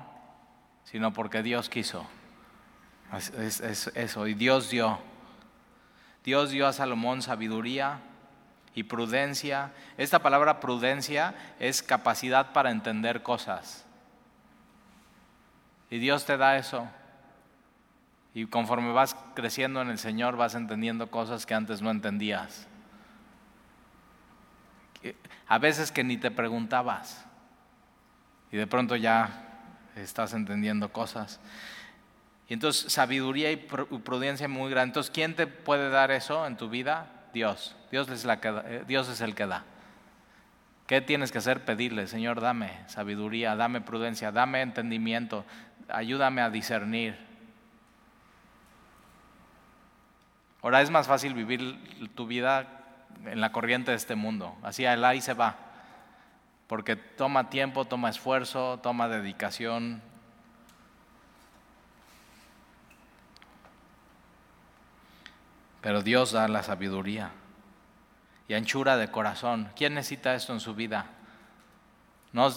[0.84, 2.06] sino porque Dios quiso.
[3.12, 4.98] Es, eso, y Dios dio.
[6.24, 8.00] Dios dio a Salomón sabiduría
[8.74, 9.72] y prudencia.
[9.96, 13.86] Esta palabra prudencia es capacidad para entender cosas.
[15.90, 16.86] Y Dios te da eso.
[18.34, 22.66] Y conforme vas creciendo en el Señor vas entendiendo cosas que antes no entendías.
[25.46, 27.24] A veces que ni te preguntabas.
[28.52, 29.44] Y de pronto ya
[29.96, 31.40] estás entendiendo cosas.
[32.48, 34.90] Y entonces sabiduría y prudencia muy grande.
[34.90, 37.06] Entonces, ¿quién te puede dar eso en tu vida?
[37.32, 37.76] Dios.
[37.92, 39.64] Eh, Dios es el que da.
[40.86, 41.66] ¿Qué tienes que hacer?
[41.66, 45.44] Pedirle, Señor, dame sabiduría, dame prudencia, dame entendimiento,
[45.88, 47.18] ayúdame a discernir.
[50.62, 52.66] Ahora es más fácil vivir tu vida
[53.26, 55.56] en la corriente de este mundo, así ahí se va,
[56.66, 60.02] porque toma tiempo, toma esfuerzo, toma dedicación.
[65.80, 67.30] Pero Dios da la sabiduría
[68.48, 69.70] y anchura de corazón.
[69.76, 71.06] ¿Quién necesita esto en su vida?
[72.32, 72.48] ¿No,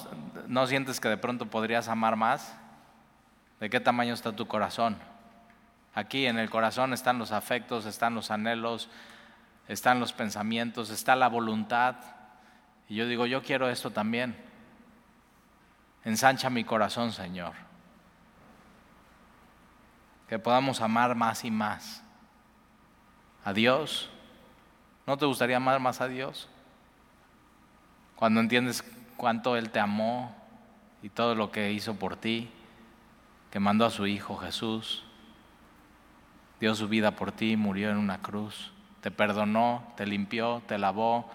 [0.47, 2.55] ¿No, sientes que de pronto podrías amar más?
[3.59, 4.97] ¿De qué tamaño está tu corazón?
[5.93, 8.89] Aquí en el corazón están los afectos, están los anhelos,
[9.67, 11.95] están los pensamientos, está la voluntad.
[12.89, 14.35] Y yo digo, yo quiero esto también.
[16.03, 17.53] Ensancha mi corazón, Señor.
[20.27, 22.03] Que podamos amar más y más
[23.43, 24.09] a Dios.
[25.07, 26.47] ¿No te gustaría amar más a Dios?
[28.15, 28.83] Cuando entiendes
[29.17, 30.35] cuánto Él te amó
[31.01, 32.49] y todo lo que hizo por ti,
[33.49, 35.03] que mandó a su Hijo Jesús,
[36.59, 41.29] dio su vida por ti, murió en una cruz, te perdonó, te limpió, te lavó,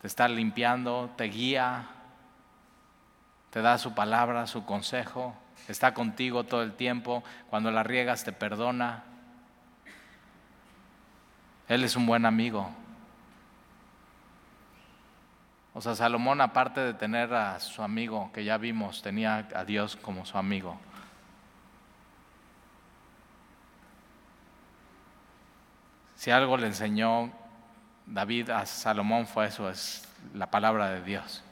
[0.00, 1.88] te está limpiando, te guía,
[3.50, 5.34] te da su palabra, su consejo,
[5.68, 9.04] está contigo todo el tiempo, cuando la riegas te perdona,
[11.68, 12.70] él es un buen amigo.
[15.72, 19.96] O sea, Salomón, aparte de tener a su amigo, que ya vimos, tenía a Dios
[19.96, 20.78] como su amigo.
[26.14, 27.32] Si algo le enseñó
[28.06, 31.42] David a Salomón fue eso, es la palabra de Dios.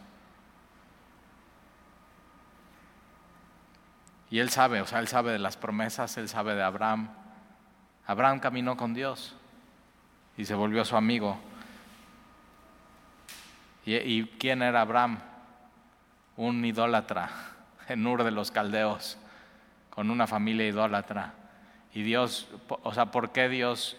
[4.31, 7.11] Y él sabe, o sea, él sabe de las promesas, él sabe de Abraham.
[8.07, 9.37] Abraham caminó con Dios
[10.37, 11.39] y se volvió su amigo.
[13.85, 15.19] ¿Y, quién era Abraham?
[16.37, 17.31] Un idólatra
[17.89, 19.19] en Ur de los Caldeos,
[19.91, 21.35] con una familia idólatra.
[21.95, 23.97] Y Dios, o sea, ¿por qué Dios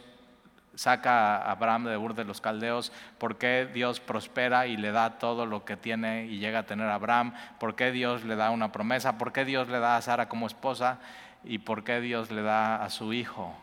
[0.75, 2.91] saca a Abraham de Ur de los Caldeos?
[3.17, 6.87] ¿Por qué Dios prospera y le da todo lo que tiene y llega a tener
[6.87, 7.33] a Abraham?
[7.59, 9.17] ¿Por qué Dios le da una promesa?
[9.17, 10.99] ¿Por qué Dios le da a Sara como esposa?
[11.43, 13.53] ¿Y por qué Dios le da a su hijo,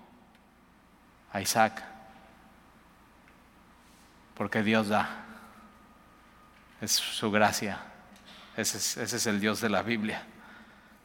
[1.32, 1.82] a Isaac?
[4.40, 5.06] Porque Dios da.
[6.80, 7.78] Es su gracia.
[8.56, 10.22] Ese es, el Dios de la Biblia.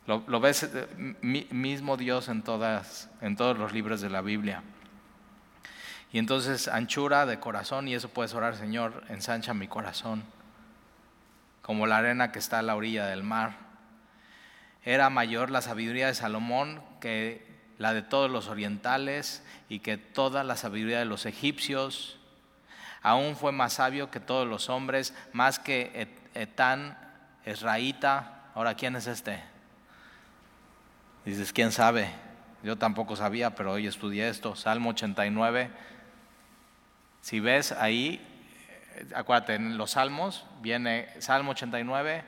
[0.08, 0.88] Lo, ves eh,
[1.52, 4.64] mismo Dios en, todas, en todos los libros de la Biblia.
[6.14, 10.24] Y entonces anchura de corazón, y eso puedes orar, Señor, ensancha mi corazón,
[11.62, 13.58] como la arena que está a la orilla del mar.
[14.86, 17.46] Era mayor la sabiduría de Salomón que
[17.80, 22.18] la de todos los orientales y que toda la sabiduría de los egipcios
[23.06, 26.98] aún fue más sabio que todos los hombres, más que Etán,
[27.46, 28.50] Esraíta.
[28.56, 29.44] Ahora, ¿quién es este?
[31.24, 32.10] Dices, ¿quién sabe?
[32.64, 34.56] Yo tampoco sabía, pero hoy estudié esto.
[34.56, 35.70] Salmo 89.
[37.22, 38.20] Si ves ahí,
[38.96, 42.24] eh, acuérdate, en los salmos viene Salmo 89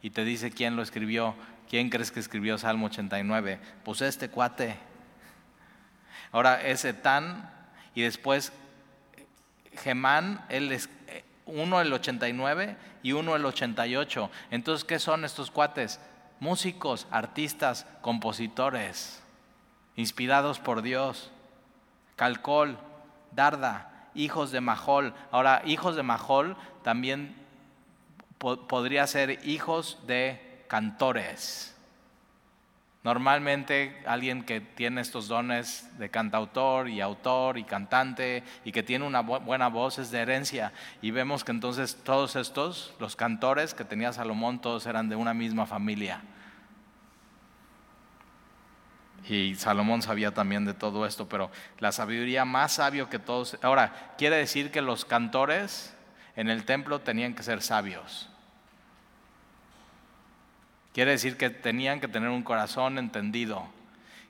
[0.00, 1.34] y te dice quién lo escribió.
[1.68, 3.60] ¿Quién crees que escribió Salmo 89?
[3.84, 4.74] Pues este cuate.
[6.32, 7.50] Ahora es Etán
[7.94, 8.54] y después
[9.76, 14.30] Gemán, él es eh, uno el 89 y uno el 88.
[14.50, 16.00] Entonces, ¿qué son estos cuates?
[16.40, 19.22] Músicos, artistas, compositores,
[19.96, 21.30] inspirados por Dios.
[22.16, 22.78] Calcol,
[23.32, 25.14] Darda, hijos de Mahol.
[25.30, 27.34] Ahora, hijos de Mahol también
[28.38, 31.73] podría ser hijos de cantores.
[33.04, 39.06] Normalmente alguien que tiene estos dones de cantautor y autor y cantante y que tiene
[39.06, 40.72] una buena voz es de herencia.
[41.02, 45.34] Y vemos que entonces todos estos, los cantores que tenía Salomón, todos eran de una
[45.34, 46.22] misma familia.
[49.28, 51.50] Y Salomón sabía también de todo esto, pero
[51.80, 53.58] la sabiduría más sabio que todos.
[53.60, 55.94] Ahora, quiere decir que los cantores
[56.36, 58.30] en el templo tenían que ser sabios.
[60.94, 63.66] Quiere decir que tenían que tener un corazón entendido.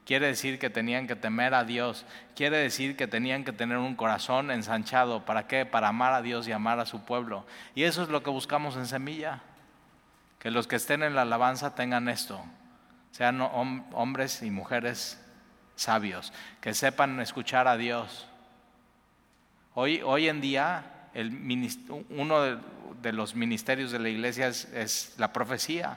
[0.05, 2.05] Quiere decir que tenían que temer a Dios.
[2.35, 5.25] Quiere decir que tenían que tener un corazón ensanchado.
[5.25, 5.65] ¿Para qué?
[5.65, 7.47] Para amar a Dios y amar a su pueblo.
[7.77, 9.43] Y eso es lo que buscamos en Semilla.
[10.41, 12.45] Que los que estén en la alabanza tengan esto
[13.15, 15.21] sean hombres y mujeres
[15.77, 18.27] sabios, que sepan escuchar a Dios.
[19.75, 20.83] Hoy, hoy en día,
[21.15, 21.31] el,
[22.11, 25.97] uno de, los ministerios de la iglesia es, la profecía.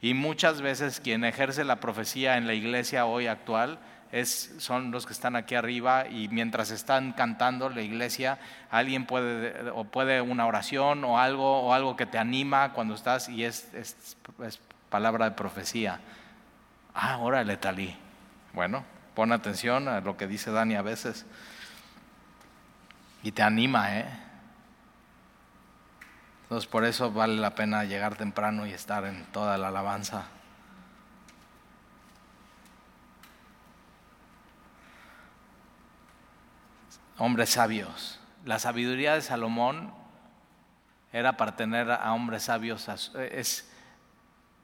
[0.00, 3.78] Y muchas veces quien ejerce la profecía en la iglesia hoy actual
[4.12, 8.38] es, son los que están aquí arriba y mientras están cantando la iglesia,
[8.70, 13.28] alguien puede, o puede una oración o algo, o algo que te anima cuando estás
[13.28, 14.16] y es, es
[14.88, 16.00] palabra de profecía.
[16.94, 17.96] Ah, órale, Talí.
[18.52, 18.84] Bueno,
[19.14, 21.26] pon atención a lo que dice Dani a veces.
[23.22, 24.06] Y te anima, ¿eh?
[26.48, 30.28] Entonces por eso vale la pena llegar temprano y estar en toda la alabanza.
[37.18, 38.18] Hombres sabios.
[38.46, 39.92] La sabiduría de Salomón
[41.12, 43.70] era para tener a hombres sabios, es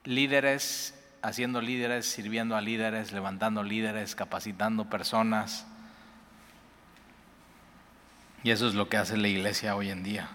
[0.04, 5.66] líderes haciendo líderes, sirviendo a líderes, levantando líderes, capacitando personas.
[8.42, 10.30] Y eso es lo que hace la iglesia hoy en día.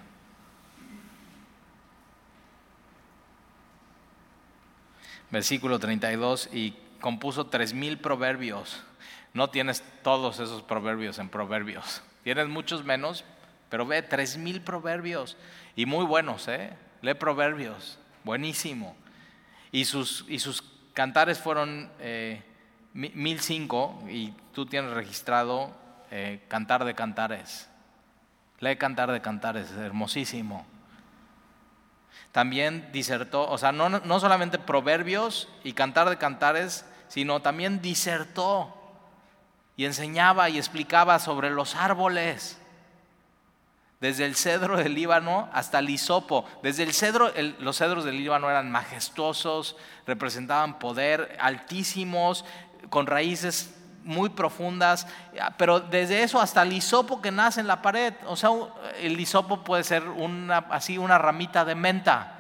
[5.32, 8.82] Versículo 32, y compuso tres mil proverbios.
[9.34, 12.02] No tienes todos esos proverbios en proverbios.
[12.24, 13.24] Tienes muchos menos,
[13.70, 15.38] pero ve, tres mil proverbios.
[15.76, 16.74] Y muy buenos, ¿eh?
[17.02, 18.00] Lee proverbios.
[18.24, 18.96] Buenísimo.
[19.72, 20.64] Y sus, y sus
[20.94, 22.42] Cantares fueron eh,
[22.94, 25.72] mil cinco y tú tienes registrado
[26.12, 27.70] eh, Cantar de Cantares.
[28.60, 30.66] Lee Cantar de Cantares, es hermosísimo.
[32.32, 38.76] También disertó, o sea, no, no solamente proverbios y Cantar de Cantares, sino también disertó
[39.76, 42.60] y enseñaba y explicaba sobre los árboles
[44.00, 46.46] desde el cedro del Líbano hasta el hisopo.
[46.64, 49.76] Desde el cedro, los cedros del Líbano eran majestuosos,
[50.06, 52.46] representaban poder, altísimos,
[52.90, 53.76] con raíces
[54.10, 55.08] muy profundas,
[55.56, 58.50] pero desde eso hasta el hisopo que nace en la pared, o sea,
[59.00, 62.36] el hisopo puede ser una, así una ramita de menta.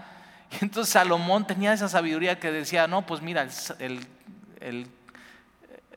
[0.51, 3.47] Y entonces Salomón tenía esa sabiduría que decía, no, pues mira,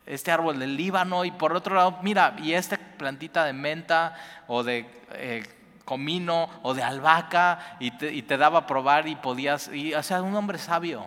[0.07, 4.15] este árbol del Líbano y por otro lado, mira, y esta plantita de menta
[4.49, 5.43] o de eh,
[5.87, 10.35] comino o de albahaca y te, daba a probar y podías, y, o sea, un
[10.35, 11.07] hombre sabio.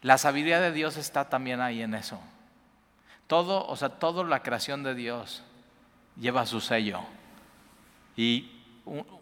[0.00, 2.20] La sabiduría de Dios está también ahí en eso.
[3.28, 5.44] Todo, o sea, toda la creación de Dios
[6.16, 7.00] lleva su sello.
[8.16, 8.50] Y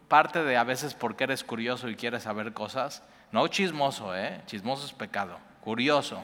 [0.09, 3.03] parte de a veces porque eres curioso y quieres saber cosas,
[3.33, 4.41] no chismoso, ¿eh?
[4.47, 5.39] Chismoso es pecado.
[5.61, 6.23] Curioso.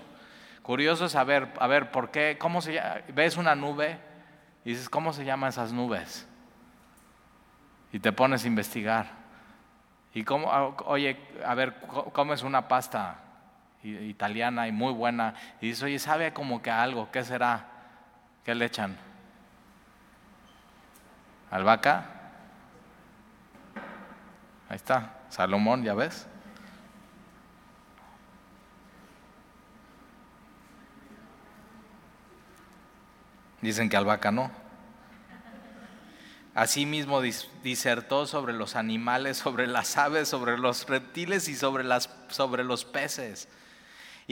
[0.63, 2.37] Curioso es saber, a ver, ¿por qué?
[2.39, 3.01] ¿Cómo se llama?
[3.13, 3.99] ¿Ves una nube?
[4.65, 6.27] Y dices, ¿cómo se llaman esas nubes?
[7.93, 9.11] Y te pones a investigar.
[10.15, 11.75] Y cómo, ah, oye, a ver,
[12.13, 13.19] comes una pasta
[13.83, 15.35] italiana y muy buena.
[15.61, 17.72] Y dices, oye, sabe como que algo, ¿qué será?
[18.45, 18.99] ¿Qué le echan?
[21.51, 22.07] ¿Albahaca?
[24.69, 26.27] Ahí está, Salomón, ¿ya ves?
[33.61, 34.51] Dicen que albahaca no.
[36.55, 42.65] Asimismo disertó sobre los animales, sobre las aves, sobre los reptiles y sobre, las, sobre
[42.65, 43.49] los peces.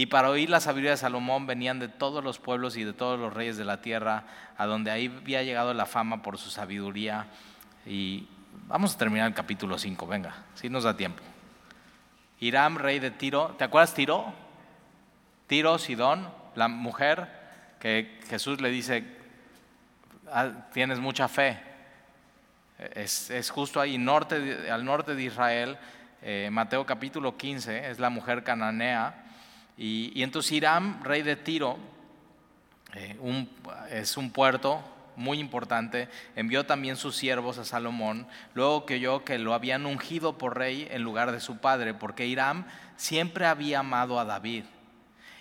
[0.00, 3.20] Y para oír la sabiduría de Salomón venían de todos los pueblos y de todos
[3.20, 4.24] los reyes de la tierra,
[4.56, 7.26] a donde ahí había llegado la fama por su sabiduría.
[7.84, 8.26] Y
[8.66, 11.22] vamos a terminar el capítulo 5, venga, si nos da tiempo.
[12.38, 14.32] Hiram, rey de Tiro, ¿te acuerdas Tiro?
[15.46, 17.28] Tiro, Sidón, la mujer
[17.78, 19.04] que Jesús le dice,
[20.32, 21.60] ah, tienes mucha fe,
[22.94, 25.76] es, justo ahí norte, al norte de Israel,
[26.22, 29.26] eh, Mateo capítulo 15, es la mujer cananea.
[29.76, 31.78] Y, entonces Hiram, rey de Tiro,
[32.94, 33.16] eh,
[33.90, 34.82] es un puerto
[35.20, 40.38] muy importante, envió también sus siervos a Salomón, luego que oyó que lo habían ungido
[40.38, 42.64] por rey en lugar de su padre, porque Hiram
[42.96, 44.64] siempre había amado a David.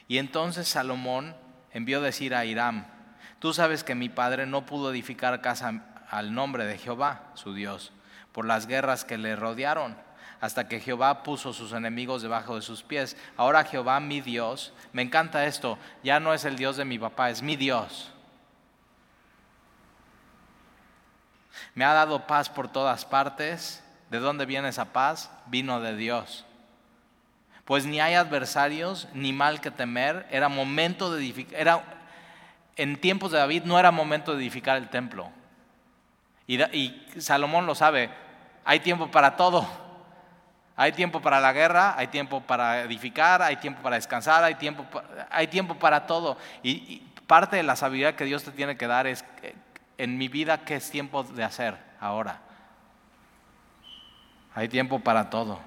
[0.10, 1.36] Y entonces Salomón
[1.72, 2.86] envió decir a Hiram,
[3.40, 7.94] tú sabes que mi padre no pudo edificar casa al nombre de Jehová, su Dios,
[8.34, 9.96] por las guerras que le rodearon.
[10.42, 13.18] Hasta que Jehová puso sus enemigos debajo de sus pies.
[13.38, 17.30] Ahora Jehová, mi Dios, me encanta esto, ya no es el Dios de mi papá,
[17.30, 18.12] es mi Dios.
[21.76, 23.84] Me ha dado paz por todas partes.
[24.10, 25.32] ¿De dónde viene esa paz?
[25.48, 26.46] Vino de Dios.
[27.66, 30.28] Pues ni hay adversarios, ni mal que temer.
[30.32, 31.60] Era momento de edificar.
[31.60, 31.84] Era,
[32.76, 35.30] en tiempos de David no era momento de edificar el templo.
[36.48, 38.10] Y, y Salomón lo sabe.
[38.66, 39.68] Hay tiempo para todo.
[40.82, 44.86] Hay tiempo para la guerra, hay tiempo para edificar, hay tiempo para descansar, hay tiempo,
[45.30, 46.38] hay tiempo para todo.
[46.64, 49.26] y parte de la sabiduría que Dios te tiene que dar es
[49.98, 52.40] en mi vida qué es tiempo de hacer ahora.
[54.56, 55.60] Hay tiempo para todo.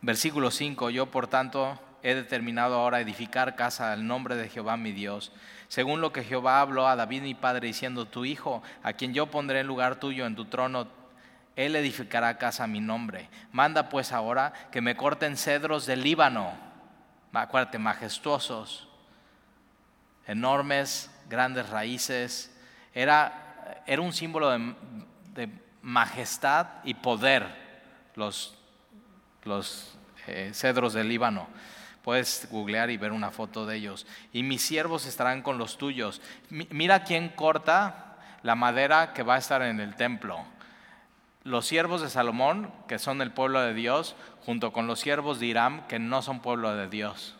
[0.00, 4.92] Versículo 5, yo por tanto he determinado ahora edificar casa al nombre de Jehová mi
[4.92, 5.32] Dios,
[5.68, 9.26] según lo que Jehová habló a David mi padre, diciendo, tu hijo, a quien yo
[9.26, 10.88] pondré en lugar tuyo en tu trono,
[11.56, 13.28] él edificará casa a mi nombre.
[13.52, 16.66] Manda pues ahora que me corten cedros del Líbano
[17.42, 18.88] acuérdate, majestuosos,
[20.26, 22.54] enormes, grandes raíces.
[22.94, 25.50] Era, era un símbolo de,
[25.82, 27.46] majestad y poder
[28.16, 28.58] los,
[29.44, 29.96] los
[30.26, 31.46] eh, cedros del Líbano.
[32.06, 34.06] Puedes googlear y ver una foto de ellos.
[34.32, 36.22] Y mis siervos estarán con los tuyos.
[36.50, 40.38] mira quién corta la madera que va a estar en el templo.
[41.42, 45.46] Los siervos de Salomón, que son el pueblo de Dios, junto con los siervos de
[45.46, 47.34] Irán, que no son pueblo de Dios.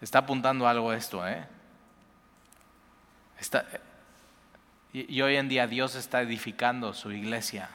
[0.00, 1.46] Está apuntando algo esto, ¿eh?
[4.92, 7.68] y, hoy en día Dios está edificando su iglesia.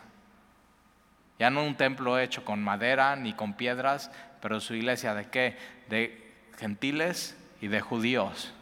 [1.39, 4.11] Ya no un templo hecho con madera ni con piedras,
[4.41, 5.57] pero su iglesia de qué?
[5.89, 8.53] De gentiles y de judíos.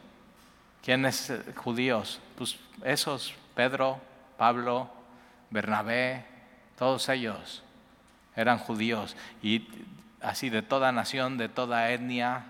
[0.82, 2.20] ¿Quiénes eh, judíos?
[2.36, 4.00] Pues esos, Pedro,
[4.38, 4.90] Pablo,
[5.50, 6.24] Bernabé,
[6.78, 7.62] todos ellos
[8.36, 9.68] eran judíos y
[10.20, 12.44] así de toda nación, de toda etnia.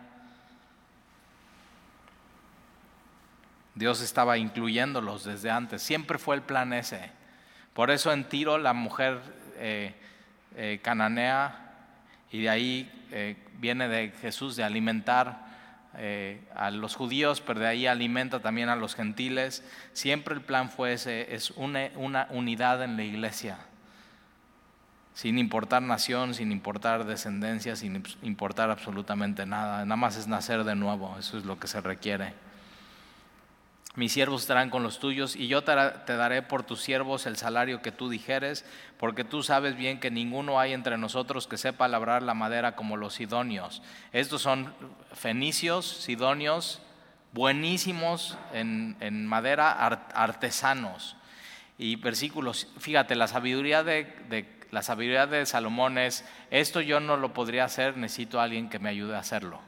[3.74, 7.10] Dios estaba incluyéndolos desde antes, siempre fue el plan ese.
[7.72, 9.20] Por eso en Tiro la mujer
[9.56, 9.94] eh,
[10.56, 11.69] eh, cananea,
[12.30, 15.48] y de ahí eh, viene de Jesús de alimentar
[16.54, 19.64] a los judíos, pero de ahí alimenta también a los gentiles.
[19.92, 23.58] Siempre el plan fue ese, es una, una unidad en la iglesia
[25.20, 29.84] sin importar nación, sin importar descendencia, sin importar absolutamente nada.
[29.84, 32.32] Nada más es nacer de nuevo, eso es lo que se requiere.
[34.00, 37.82] Mis siervos estarán con los tuyos y yo te daré por tus siervos el salario
[37.82, 38.64] que tú dijeres,
[38.96, 42.96] porque tú sabes bien que ninguno hay entre nosotros que sepa labrar la madera como
[42.96, 43.82] los sidonios.
[44.12, 44.72] Estos son
[45.12, 46.80] fenicios, sidonios,
[47.34, 49.70] buenísimos en, madera,
[50.14, 51.16] artesanos.
[51.76, 57.34] Y versículos, fíjate, la sabiduría de la sabiduría de Salomón es, esto yo no lo
[57.34, 59.60] podría hacer, necesito a alguien que me ayude a hacerlo.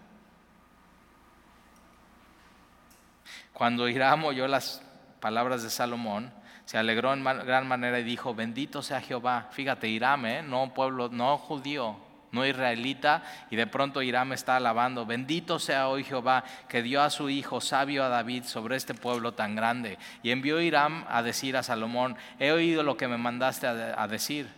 [3.63, 4.83] Cuando Hiram oyó las
[5.21, 6.33] palabras de Salomón,
[6.65, 9.51] se alegró en gran manera y dijo, bendito sea Jehová.
[9.53, 10.43] Fíjate, Hiram, ¿eh?
[10.43, 11.95] no pueblo, no judío,
[12.33, 17.11] no israelita, y de pronto Hiram está alabando, bendito sea hoy Jehová, que dio a
[17.11, 19.97] su hijo sabio a David sobre este pueblo tan grande.
[20.25, 24.49] Y envió Hiram a decir a Salomón, he oído lo que me mandaste a decir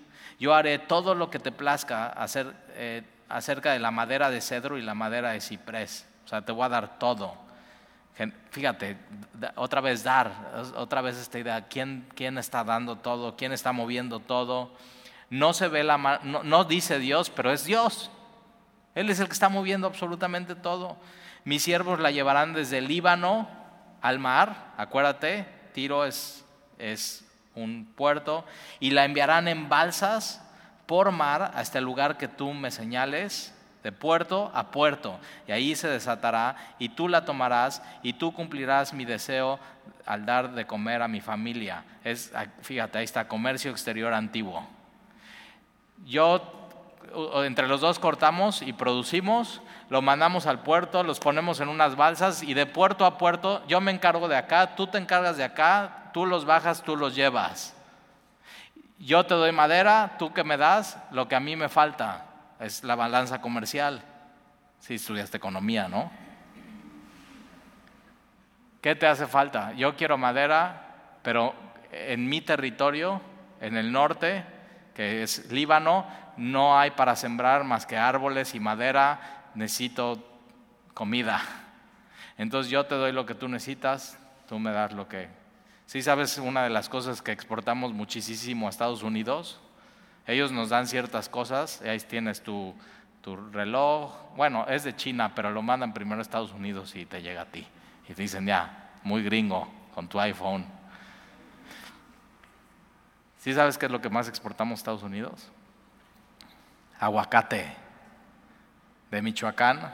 [0.40, 4.78] yo haré todo lo que te plazca hacer, eh, acerca de la madera de cedro
[4.78, 6.06] y la madera de ciprés.
[6.24, 7.43] O sea, te voy a dar todo.
[8.50, 8.96] Fíjate,
[9.56, 10.32] otra vez dar,
[10.76, 13.36] otra vez esta idea, ¿quién, quién está dando todo?
[13.36, 14.72] ¿Quién está moviendo todo?
[15.30, 18.12] No se ve la no, no dice Dios, pero es Dios.
[18.94, 20.96] Él es el que está moviendo absolutamente todo.
[21.44, 23.48] Mis siervos la llevarán desde el Líbano
[24.00, 26.44] al mar, acuérdate, Tiro es,
[26.78, 28.44] es un puerto,
[28.78, 30.40] y la enviarán en balsas
[30.86, 33.54] por mar hasta el lugar que tú me señales,
[33.84, 38.94] de puerto a puerto, y ahí se desatará, y tú la tomarás, y tú cumplirás
[38.94, 39.60] mi deseo
[40.06, 41.84] al dar de comer a mi familia.
[42.02, 42.32] Es,
[42.62, 44.66] fíjate, ahí está, comercio exterior antiguo.
[46.06, 46.62] Yo
[47.44, 49.60] entre los dos cortamos y producimos,
[49.90, 53.80] lo mandamos al puerto, los ponemos en unas balsas y de puerto a puerto yo
[53.82, 57.76] me encargo de acá, tú te encargas de acá, tú los bajas, tú los llevas.
[58.98, 62.24] Yo te doy madera, tú que me das lo que a mí me falta.
[62.60, 64.02] Es la balanza comercial.
[64.78, 66.10] Si estudiaste economía, ¿no?
[68.80, 69.72] ¿Qué te hace falta?
[69.72, 71.54] Yo quiero madera, pero
[71.90, 73.20] en mi territorio,
[73.60, 74.44] en el norte,
[74.94, 80.22] que es Líbano, no hay para sembrar más que árboles y madera, necesito
[80.92, 81.40] comida.
[82.36, 85.28] Entonces yo te doy lo que tú necesitas, tú me das lo que...
[85.86, 89.60] ¿Sí sabes una de las cosas que exportamos muchísimo a Estados Unidos?
[90.26, 92.74] Ellos nos dan ciertas cosas, ahí tienes tu,
[93.52, 97.42] reloj, bueno, es de China, pero lo mandan primero a Estados Unidos y te llega
[97.42, 97.66] a ti.
[98.08, 100.66] Y te dicen, ya, muy gringo, con tu iPhone.
[103.38, 105.50] ¿Sí sabes qué es lo que más exportamos a Estados Unidos?
[106.98, 107.74] Aguacate
[109.10, 109.92] de Michoacán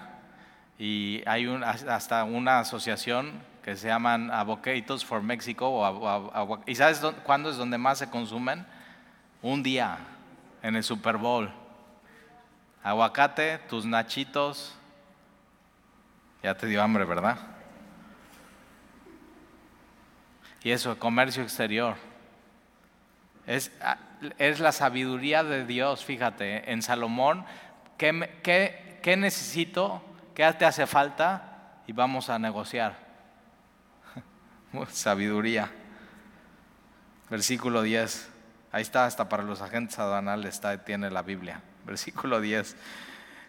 [0.78, 1.46] y hay
[1.88, 6.62] hasta una asociación que se llaman Avocados for Mexico.
[6.66, 8.64] ¿Y sabes cuándo es donde más se consumen?
[9.42, 9.98] Un día,
[10.62, 11.52] en el Super Bowl.
[12.82, 14.74] Aguacate, tus nachitos.
[16.42, 17.38] Ya te dio hambre, ¿verdad?
[20.62, 21.96] Y eso, comercio exterior.
[23.46, 23.98] Es, ah,
[24.38, 27.44] es la sabiduría de Dios, fíjate, en Salomón,
[27.96, 30.02] ¿qué, qué, qué necesito?
[30.34, 31.82] ¿Qué te hace falta?
[31.86, 32.96] Y vamos a negociar.
[34.90, 35.70] Sabiduría.
[37.28, 38.29] Versículo 10.
[38.72, 41.60] Ahí está, hasta para los agentes aduanales está, tiene la Biblia.
[41.86, 42.76] Versículo 10.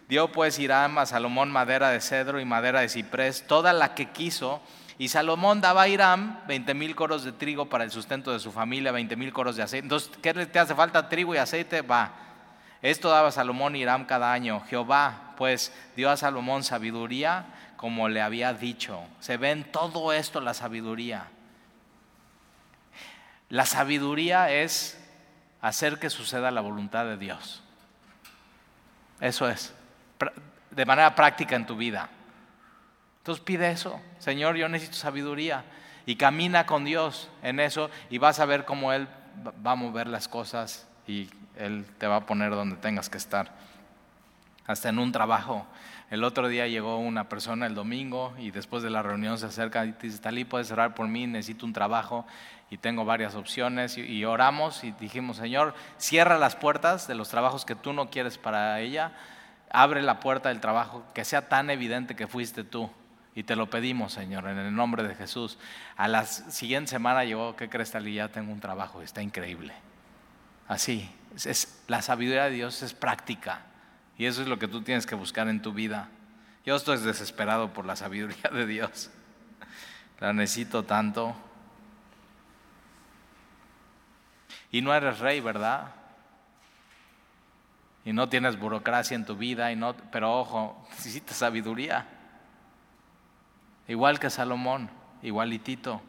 [0.08, 4.10] Dio pues Hiram a Salomón madera de cedro y madera de ciprés, toda la que
[4.10, 4.60] quiso
[5.02, 8.52] y Salomón daba a Hiram 20 mil coros de trigo para el sustento de su
[8.52, 9.84] familia, 20 mil coros de aceite.
[9.84, 11.08] Entonces, ¿qué te hace falta?
[11.08, 12.12] Trigo y aceite, va.
[12.82, 14.62] Esto daba Salomón y Hiram cada año.
[14.68, 17.46] Jehová, pues, dio a Salomón sabiduría
[17.76, 19.00] como le había dicho.
[19.18, 21.26] Se ve en todo esto la sabiduría.
[23.48, 25.01] La sabiduría es
[25.62, 27.62] hacer que suceda la voluntad de Dios.
[29.20, 29.72] Eso es,
[30.70, 32.10] de manera práctica en tu vida.
[33.18, 35.64] Entonces pide eso, Señor, yo necesito sabiduría
[36.04, 39.06] y camina con Dios en eso y vas a ver cómo Él
[39.64, 43.52] va a mover las cosas y Él te va a poner donde tengas que estar.
[44.66, 45.66] Hasta en un trabajo.
[46.10, 49.84] El otro día llegó una persona el domingo y después de la reunión se acerca
[49.84, 52.26] y dice, Talí, puedes cerrar por mí, necesito un trabajo
[52.70, 53.96] y tengo varias opciones.
[53.96, 58.10] Y, y oramos y dijimos, Señor, cierra las puertas de los trabajos que tú no
[58.10, 59.12] quieres para ella,
[59.70, 62.90] abre la puerta del trabajo que sea tan evidente que fuiste tú
[63.34, 65.58] y te lo pedimos, Señor, en el nombre de Jesús.
[65.96, 68.14] A la siguiente semana llegó, ¿qué crees, Talí?
[68.14, 69.72] Ya tengo un trabajo, está increíble.
[70.68, 73.62] Así, es, la sabiduría de Dios es práctica.
[74.18, 76.08] Y eso es lo que tú tienes que buscar en tu vida.
[76.64, 79.10] Yo estoy desesperado por la sabiduría de Dios.
[80.20, 81.34] La necesito tanto.
[84.70, 85.94] Y no eres rey, ¿verdad?
[88.04, 92.06] Y no tienes burocracia en tu vida, y no, pero ojo, necesitas sabiduría.
[93.88, 94.90] Igual que Salomón,
[95.22, 96.00] igualitito.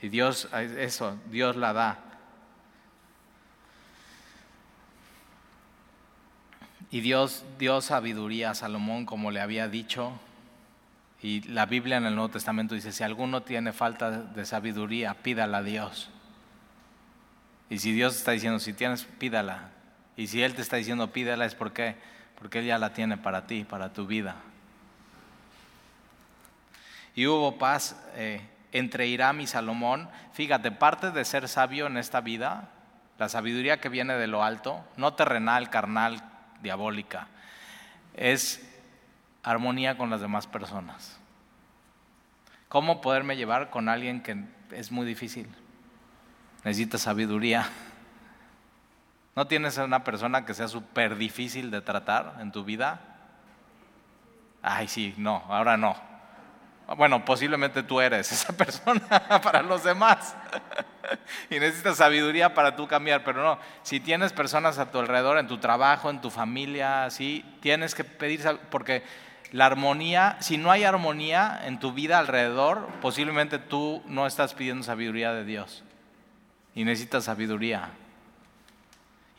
[0.00, 2.07] Y Dios, eso, Dios la da.
[6.90, 10.18] Y Dios dio sabiduría a Salomón como le había dicho.
[11.20, 15.58] Y la Biblia en el Nuevo Testamento dice, si alguno tiene falta de sabiduría, pídala
[15.58, 16.10] a Dios.
[17.70, 19.70] Y si Dios está diciendo, si tienes, pídala.
[20.16, 21.96] Y si Él te está diciendo, pídala, es porque,
[22.38, 24.36] porque Él ya la tiene para ti, para tu vida
[27.18, 30.08] y hubo paz eh, entre Hiram y Salomón.
[30.34, 32.68] Fíjate, parte de ser sabio en esta vida,
[33.18, 36.22] la sabiduría que viene de lo alto, no terrenal, carnal,
[36.62, 37.28] diabólica,
[38.14, 38.64] es
[39.42, 41.18] armonía con las demás personas.
[42.68, 45.48] ¿Cómo poderme llevar con alguien que es muy difícil?
[46.64, 47.68] Necesitas sabiduría.
[49.34, 53.00] ¿No tienes una persona que sea súper difícil de tratar en tu vida?
[54.62, 56.07] Ay, sí, no, ahora no.
[56.96, 59.02] Bueno, posiblemente tú eres esa persona
[59.42, 60.34] para los demás.
[61.50, 65.48] y necesitas sabiduría para tú cambiar, pero no, si tienes personas a tu alrededor, en
[65.48, 69.02] tu trabajo, en tu familia, sí, tienes que pedir, porque
[69.52, 74.82] la armonía, si no hay armonía en tu vida alrededor, posiblemente tú no estás pidiendo
[74.82, 75.84] sabiduría de Dios.
[76.74, 77.90] Y necesitas sabiduría.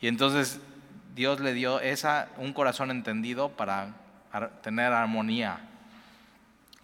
[0.00, 0.60] Y entonces
[1.14, 3.94] Dios le dio esa, un corazón entendido para
[4.62, 5.69] tener armonía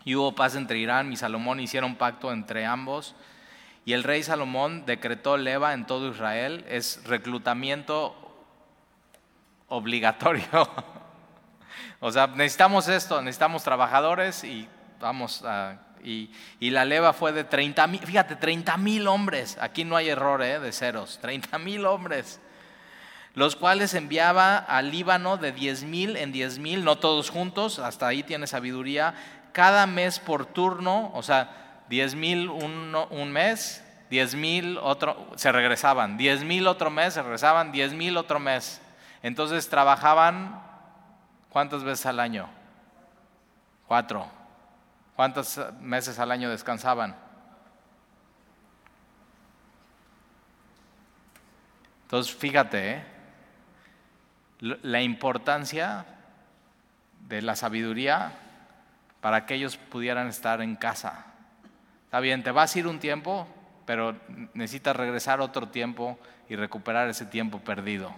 [0.06, 3.16] y hubo paz entre Irán y Salomón, hicieron pacto entre ambos.
[3.84, 8.14] Y el rey Salomón decretó leva en todo Israel, es reclutamiento
[9.66, 10.44] obligatorio.
[12.00, 14.68] o sea, necesitamos esto, necesitamos trabajadores y
[15.00, 15.80] vamos a...
[16.04, 16.30] Y,
[16.60, 20.60] la leva fue de 30 mil, fíjate, 30 mil hombres, aquí no hay error ¿eh?
[20.60, 22.38] de ceros, 30 mil hombres,
[23.34, 28.06] los cuales enviaba al Líbano de 10 mil en 10 mil, no todos juntos, hasta
[28.06, 29.14] ahí tiene sabiduría,
[29.56, 35.50] cada mes por turno, o sea, 10 mil un, un, mes, 10 mil otro, se
[35.50, 38.82] regresaban, 10 mil otro mes, se regresaban, 10 mil otro mes.
[39.22, 40.62] Entonces trabajaban,
[41.48, 42.50] ¿cuántas veces al año?
[43.86, 44.30] Cuatro.
[45.14, 47.16] ¿Cuántos meses al año descansaban?
[52.02, 53.04] Entonces, fíjate, ¿eh?
[54.60, 56.04] la importancia
[57.20, 58.42] de la sabiduría
[59.26, 61.26] para que ellos pudieran estar en casa.
[62.04, 63.48] Está bien, te vas a ir un tiempo,
[63.84, 64.16] pero
[64.54, 66.16] necesitas regresar otro tiempo
[66.48, 68.14] y recuperar ese tiempo perdido.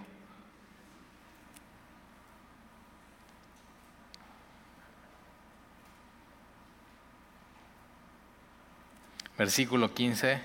[9.35, 10.39] Versículo 15.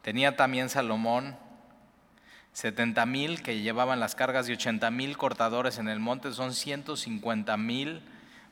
[0.00, 1.36] Tenía también Salomón
[2.54, 7.54] 70 mil que llevaban las cargas y 80 mil cortadores en el monte, son 150
[7.58, 8.02] mil.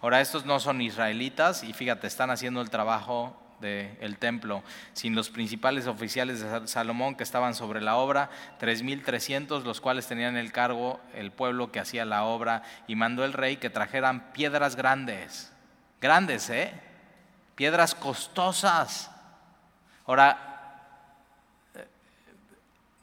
[0.03, 4.63] Ahora, estos no son israelitas y fíjate, están haciendo el trabajo del templo,
[4.95, 10.39] sin los principales oficiales de Salomón que estaban sobre la obra, 3.300, los cuales tenían
[10.39, 14.77] el cargo el pueblo que hacía la obra, y mandó el rey que trajeran piedras
[14.77, 15.53] grandes,
[16.01, 16.73] grandes, ¿eh?
[17.55, 19.11] Piedras costosas.
[20.07, 20.50] Ahora,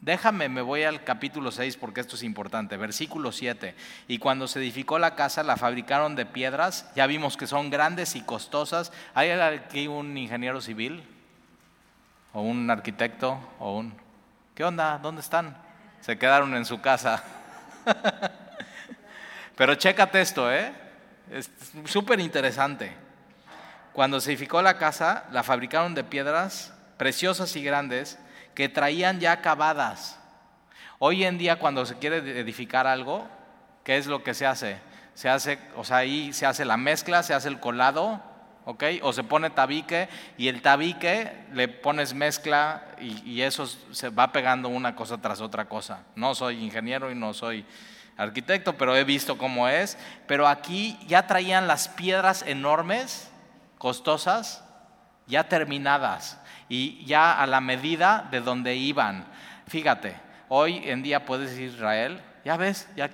[0.00, 2.76] Déjame, me voy al capítulo 6 porque esto es importante.
[2.76, 3.74] Versículo 7.
[4.06, 6.88] Y cuando se edificó la casa, la fabricaron de piedras.
[6.94, 8.92] Ya vimos que son grandes y costosas.
[9.14, 11.02] ¿Hay aquí un ingeniero civil?
[12.32, 13.40] ¿O un arquitecto?
[13.58, 13.94] ¿O un...
[14.54, 14.98] ¿Qué onda?
[14.98, 15.56] ¿Dónde están?
[16.00, 17.24] Se quedaron en su casa.
[19.56, 20.72] Pero chécate esto, ¿eh?
[21.32, 21.50] Es
[21.86, 22.92] súper interesante.
[23.92, 28.16] Cuando se edificó la casa, la fabricaron de piedras preciosas y grandes
[28.58, 30.18] que traían ya acabadas.
[30.98, 33.24] Hoy en día cuando se quiere edificar algo,
[33.84, 34.80] ¿qué es lo que se hace?
[35.14, 38.20] Se hace, o sea, ahí se hace la mezcla, se hace el colado,
[38.64, 38.82] ¿ok?
[39.02, 44.32] O se pone tabique y el tabique le pones mezcla y, y eso se va
[44.32, 46.02] pegando una cosa tras otra cosa.
[46.16, 47.64] No soy ingeniero y no soy
[48.16, 49.96] arquitecto, pero he visto cómo es.
[50.26, 53.30] Pero aquí ya traían las piedras enormes,
[53.78, 54.64] costosas,
[55.28, 59.24] ya terminadas y ya a la medida de donde iban.
[59.66, 60.16] Fíjate,
[60.48, 63.10] hoy en día puedes ir a Israel, ya ves, ya,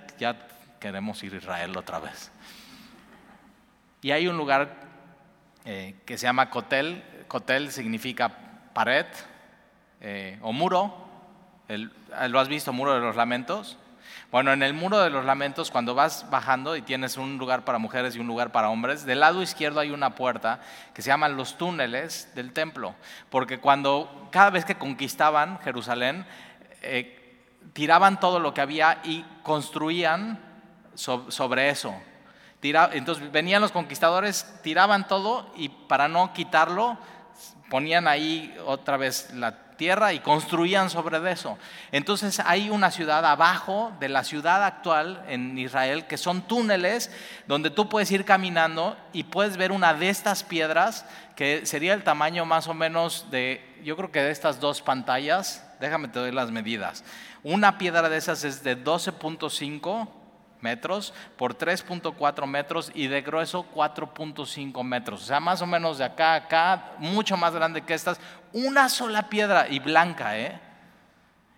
[0.81, 2.31] queremos ir a Israel otra vez.
[4.03, 4.75] Y hay un lugar
[5.65, 8.31] eh, que se llama Cotel, Cotel significa
[8.75, 9.07] pared
[10.01, 11.05] eh, o muro,
[12.29, 13.79] ¿lo has visto, muro de los lamentos?
[14.35, 17.79] Bueno, en el muro de los lamentos, cuando vas bajando y tienes un lugar para
[17.79, 20.59] mujeres y un lugar para hombres, del lado izquierdo hay una puerta
[20.93, 22.97] que se llaman los túneles del templo,
[23.31, 26.27] porque cuando cada vez que conquistaban Jerusalén,
[26.83, 30.41] eh, tiraban todo lo que había y construían
[30.97, 31.95] sobre eso.
[32.61, 36.99] entonces venían los conquistadores, tiraban todo y para no quitarlo,
[37.71, 41.59] ponían ahí otra vez la tierra y construían sobre eso.
[41.93, 47.11] Entonces hay una ciudad abajo de la ciudad actual en Israel que son túneles
[47.47, 51.07] donde tú puedes ir caminando y puedes ver una de estas piedras
[51.37, 55.65] que sería el tamaño más o menos de, yo creo que de estas dos pantallas,
[55.81, 57.05] déjame te doy las medidas.
[57.43, 60.24] Una piedra de esas es de 12.5
[60.65, 65.23] metros por 3.4 metros y de grueso 4.5 metros.
[65.23, 68.19] O sea, más o menos de acá a acá, mucho más grande que estas,
[68.53, 70.59] una sola piedra y blanca, ¿eh?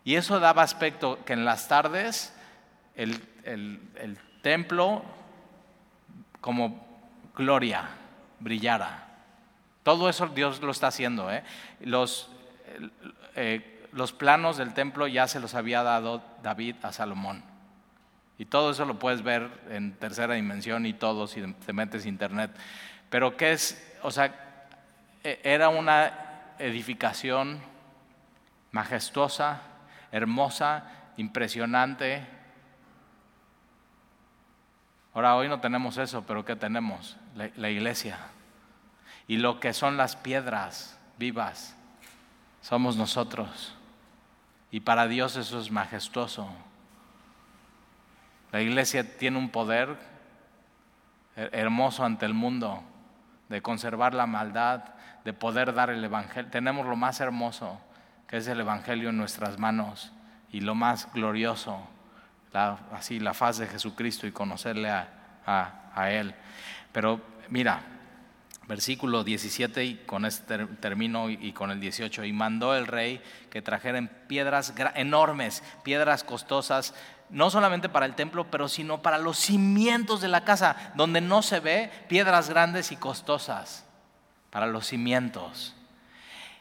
[0.04, 2.34] Y eso daba aspecto que en las tardes
[2.94, 5.02] el, el templo
[6.40, 6.86] como
[7.34, 7.88] gloria
[8.40, 9.06] brillara.
[9.82, 11.30] Todo eso Dios lo está haciendo.
[11.30, 11.44] ¿eh?
[11.80, 12.28] Los,
[13.36, 17.42] eh, los planos del templo ya se los había dado David a Salomón.
[18.38, 22.50] Y todo eso lo puedes ver en tercera dimensión y todo si te metes internet.
[23.08, 23.96] Pero ¿qué es?
[24.02, 24.34] O sea,
[25.24, 26.12] e, era una
[26.58, 27.60] edificación
[28.72, 29.62] majestuosa,
[30.12, 30.84] hermosa,
[31.16, 32.26] impresionante.
[35.14, 37.16] Ahora hoy no tenemos eso, pero ¿qué tenemos?
[37.34, 38.18] La, la iglesia.
[39.26, 41.74] Y lo que son las piedras vivas
[42.60, 43.74] somos nosotros.
[44.70, 46.48] Y para Dios eso es majestuoso.
[48.52, 49.96] La iglesia tiene un poder
[51.36, 52.82] hermoso ante el mundo
[53.48, 54.84] de conservar la maldad,
[55.24, 56.50] de poder dar el Evangelio.
[56.50, 57.80] Tenemos lo más hermoso,
[58.26, 60.12] que es el Evangelio en nuestras manos,
[60.50, 61.86] y lo más glorioso,
[62.92, 66.34] así la faz de Jesucristo y conocerle a, Él.
[66.92, 67.20] Pero
[67.50, 67.80] mira,
[68.66, 73.62] versículo 17, y con este termino y con el 18, y mandó el rey que
[73.62, 76.94] trajeran piedras enormes, piedras costosas,
[77.30, 81.42] no solamente para el templo, pero sino para los cimientos de la casa, donde no
[81.42, 83.84] se ve piedras grandes y costosas,
[84.50, 85.74] para los cimientos.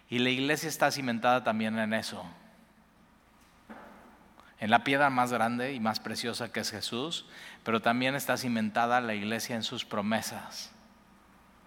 [0.10, 2.26] Y la iglesia está cimentada también en eso,
[4.60, 7.26] en la piedra más grande y más preciosa que es Jesús,
[7.64, 10.72] pero también está cimentada la iglesia en sus promesas,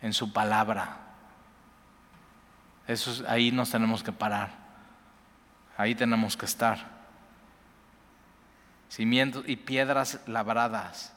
[0.00, 0.96] en su palabra.
[3.28, 4.50] Ahí nos tenemos que parar,
[5.76, 6.97] ahí tenemos que estar.
[8.88, 11.14] Cimientos y piedras labradas.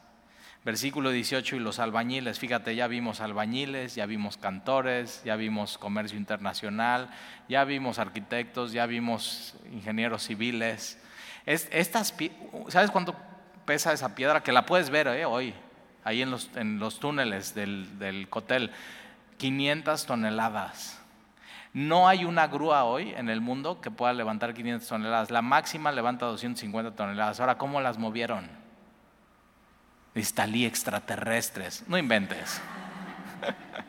[0.64, 6.20] Versículo 18, y los albañiles, fíjate, ya vimos albañiles, ya vimos cantores, ya vimos comercio
[6.20, 7.10] internacional,
[7.50, 11.00] ya vimos arquitectos, ya vimos ingenieros civiles.
[11.48, 12.14] estas,
[12.68, 13.16] ¿Sabes cuánto
[13.66, 14.44] pesa esa piedra?
[14.44, 15.56] Que la puedes ver eh, hoy,
[16.04, 18.70] ahí en los, en los túneles del, del cotel.
[19.38, 21.01] 500 toneladas.
[21.74, 25.32] No hay una grúa hoy en el mundo que pueda levantar 500 toneladas.
[25.32, 27.40] La máxima levanta 250 toneladas.
[27.40, 28.50] Ahora, ¿cómo las movieron?
[30.14, 31.86] Estalí extraterrestres.
[31.88, 32.62] No inventes.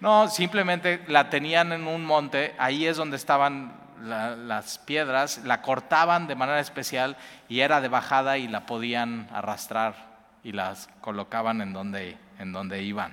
[0.00, 6.28] No, simplemente la tenían en un monte, ahí es donde estaban las piedras, la cortaban
[6.28, 7.16] de manera especial
[7.48, 9.96] y era de bajada y la podían arrastrar
[10.44, 13.12] y las colocaban en donde, en donde iban.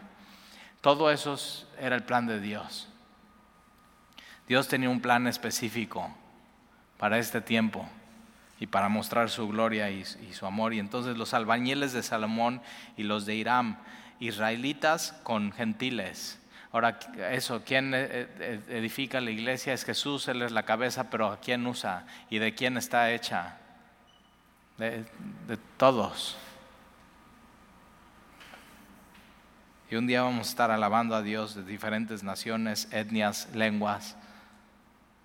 [0.82, 1.38] Todo eso
[1.80, 2.88] era el plan de Dios.
[4.48, 6.10] Dios tenía un plan específico
[6.98, 7.88] para este tiempo
[8.60, 10.74] y para mostrar su gloria y, su amor.
[10.74, 12.62] Y entonces los albañiles de Salomón
[12.96, 13.80] y los de Irán,
[14.20, 16.40] israelitas con gentiles.
[16.72, 17.00] Ahora,
[17.32, 19.74] eso, ¿quién e, e, edifica la iglesia?
[19.74, 22.06] Es Jesús, Él es la cabeza, pero ¿a quién usa?
[22.30, 23.58] ¿Y de quién está hecha?
[24.78, 25.06] De
[25.78, 26.38] todos.
[29.90, 34.18] Y un día vamos a estar alabando a Dios de diferentes naciones, etnias, lenguas,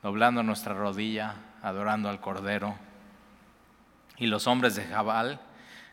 [0.02, 2.76] doblando nuestra rodilla, adorando al Cordero.
[4.16, 5.40] Y los hombres de Jabal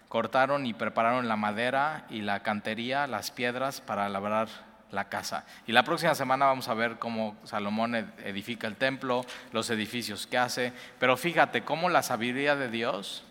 [0.09, 4.47] cortaron y prepararon la madera y la cantería, las piedras para labrar
[4.91, 5.45] la casa.
[5.65, 10.37] Y la próxima semana vamos a ver cómo Salomón edifica el templo, los edificios que
[10.37, 10.73] hace.
[10.99, 13.23] Pero fíjate cómo la sabiduría de Dios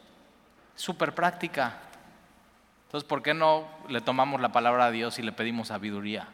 [0.74, 1.78] es súper práctica.
[2.86, 6.28] Entonces, ¿por qué no le tomamos la palabra a Dios y le pedimos sabiduría?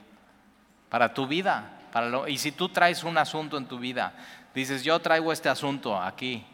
[0.88, 1.78] Para tu vida.
[1.92, 4.14] Para y si tú traes un asunto en tu vida,
[4.54, 6.44] dices, yo traigo este asunto aquí,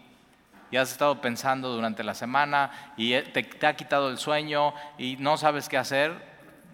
[0.70, 5.16] y has estado pensando durante la semana y eh, te, ha quitado el sueño y
[5.16, 6.12] no sabes qué hacer,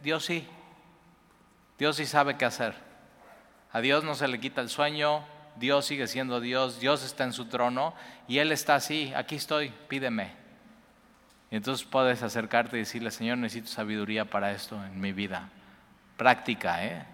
[0.03, 0.47] Dios sí.
[1.79, 2.75] Dios sí sabe qué hacer.
[3.73, 5.25] A Dios no se le quita el sueño,
[5.57, 7.95] Dios sigue siendo Dios, Dios está en su trono
[8.29, 10.33] y Él está así, aquí estoy, pídeme.
[11.51, 15.49] Y entonces puedes acercarte y decirle, Señor, necesito sabiduría para esto en mi vida.
[16.17, 17.05] Práctica, ¿eh?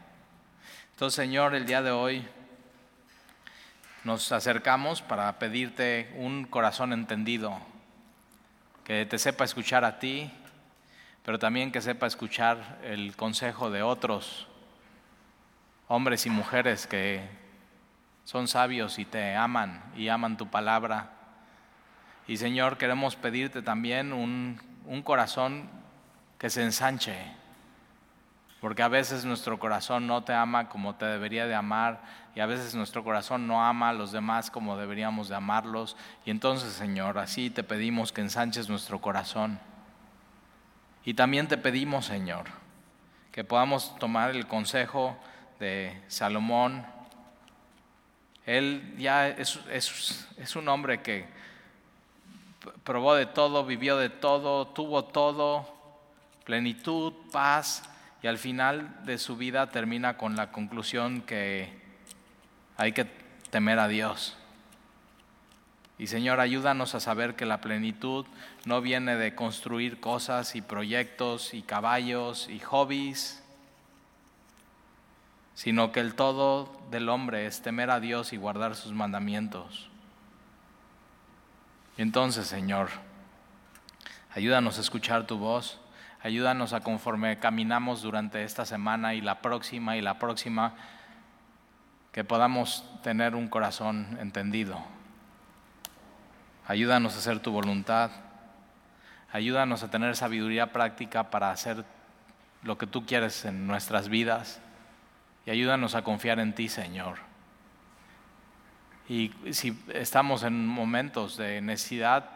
[1.01, 2.29] Entonces, Señor, el día de hoy
[4.05, 7.59] nos acercamos para pedirte un corazón entendido,
[8.85, 10.31] que te sepa escuchar a ti,
[11.25, 14.47] pero también que sepa escuchar el consejo de otros
[15.89, 17.27] hombres y mujeres que
[18.27, 21.13] son sabios y te aman y aman tu palabra.
[22.29, 25.71] Y Señor, queremos pedirte también un, un corazón
[26.37, 27.39] que se ensanche,
[28.61, 32.03] porque a veces nuestro corazón no te ama como te debería de amar
[32.35, 35.97] y a veces nuestro corazón no ama a los demás como deberíamos de amarlos.
[36.27, 39.59] Y entonces, Señor, así te pedimos que ensanches nuestro corazón.
[41.05, 42.45] Y también te pedimos, Señor,
[43.33, 45.17] que podamos tomar el consejo
[45.59, 46.85] de Salomón.
[48.45, 51.27] Él ya es, es un hombre que
[52.85, 55.75] probó de todo, vivió de todo, tuvo todo,
[56.45, 57.85] plenitud, paz
[58.23, 61.73] y al final de su vida termina con la conclusión que
[62.77, 63.07] hay que
[63.51, 64.37] temer a Dios.
[65.99, 68.25] Y Señor, ayúdanos a saber que la plenitud
[68.64, 73.43] no viene de construir cosas y proyectos y caballos y hobbies,
[75.55, 79.91] sino que el todo del hombre es temer a Dios y guardar sus mandamientos.
[81.99, 82.89] Y entonces, Señor,
[84.35, 85.80] ayúdanos a escuchar tu voz
[86.23, 90.75] Ayúdanos a conforme caminamos durante esta semana y la próxima y la próxima,
[92.12, 94.83] que podamos tener un corazón entendido.
[96.66, 98.11] Ayúdanos a hacer tu voluntad.
[99.33, 101.85] Ayúdanos a tener sabiduría práctica para hacer
[102.62, 104.61] lo que tú quieres en nuestras vidas.
[105.47, 107.16] Y ayúdanos a confiar en ti, Señor.
[109.09, 112.31] Y si estamos en momentos de necesidad,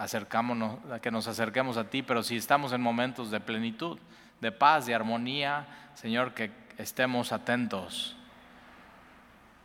[0.00, 3.98] acercámonos, que nos acerquemos a ti, pero si estamos en momentos de plenitud,
[4.40, 8.16] de paz, de armonía, Señor, que estemos atentos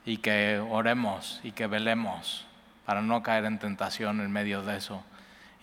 [0.06, 2.46] y que oremos y que velemos
[2.86, 5.02] para no caer en tentación en medio de eso.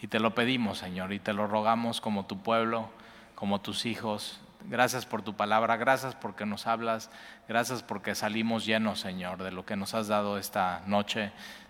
[0.00, 2.88] Y te lo pedimos, Señor, y te lo rogamos como tu pueblo,
[3.34, 4.40] como tus hijos.
[4.70, 7.10] Gracias por tu palabra, gracias porque nos hablas,
[7.46, 11.30] gracias porque salimos llenos, Señor, de lo que nos has dado esta noche.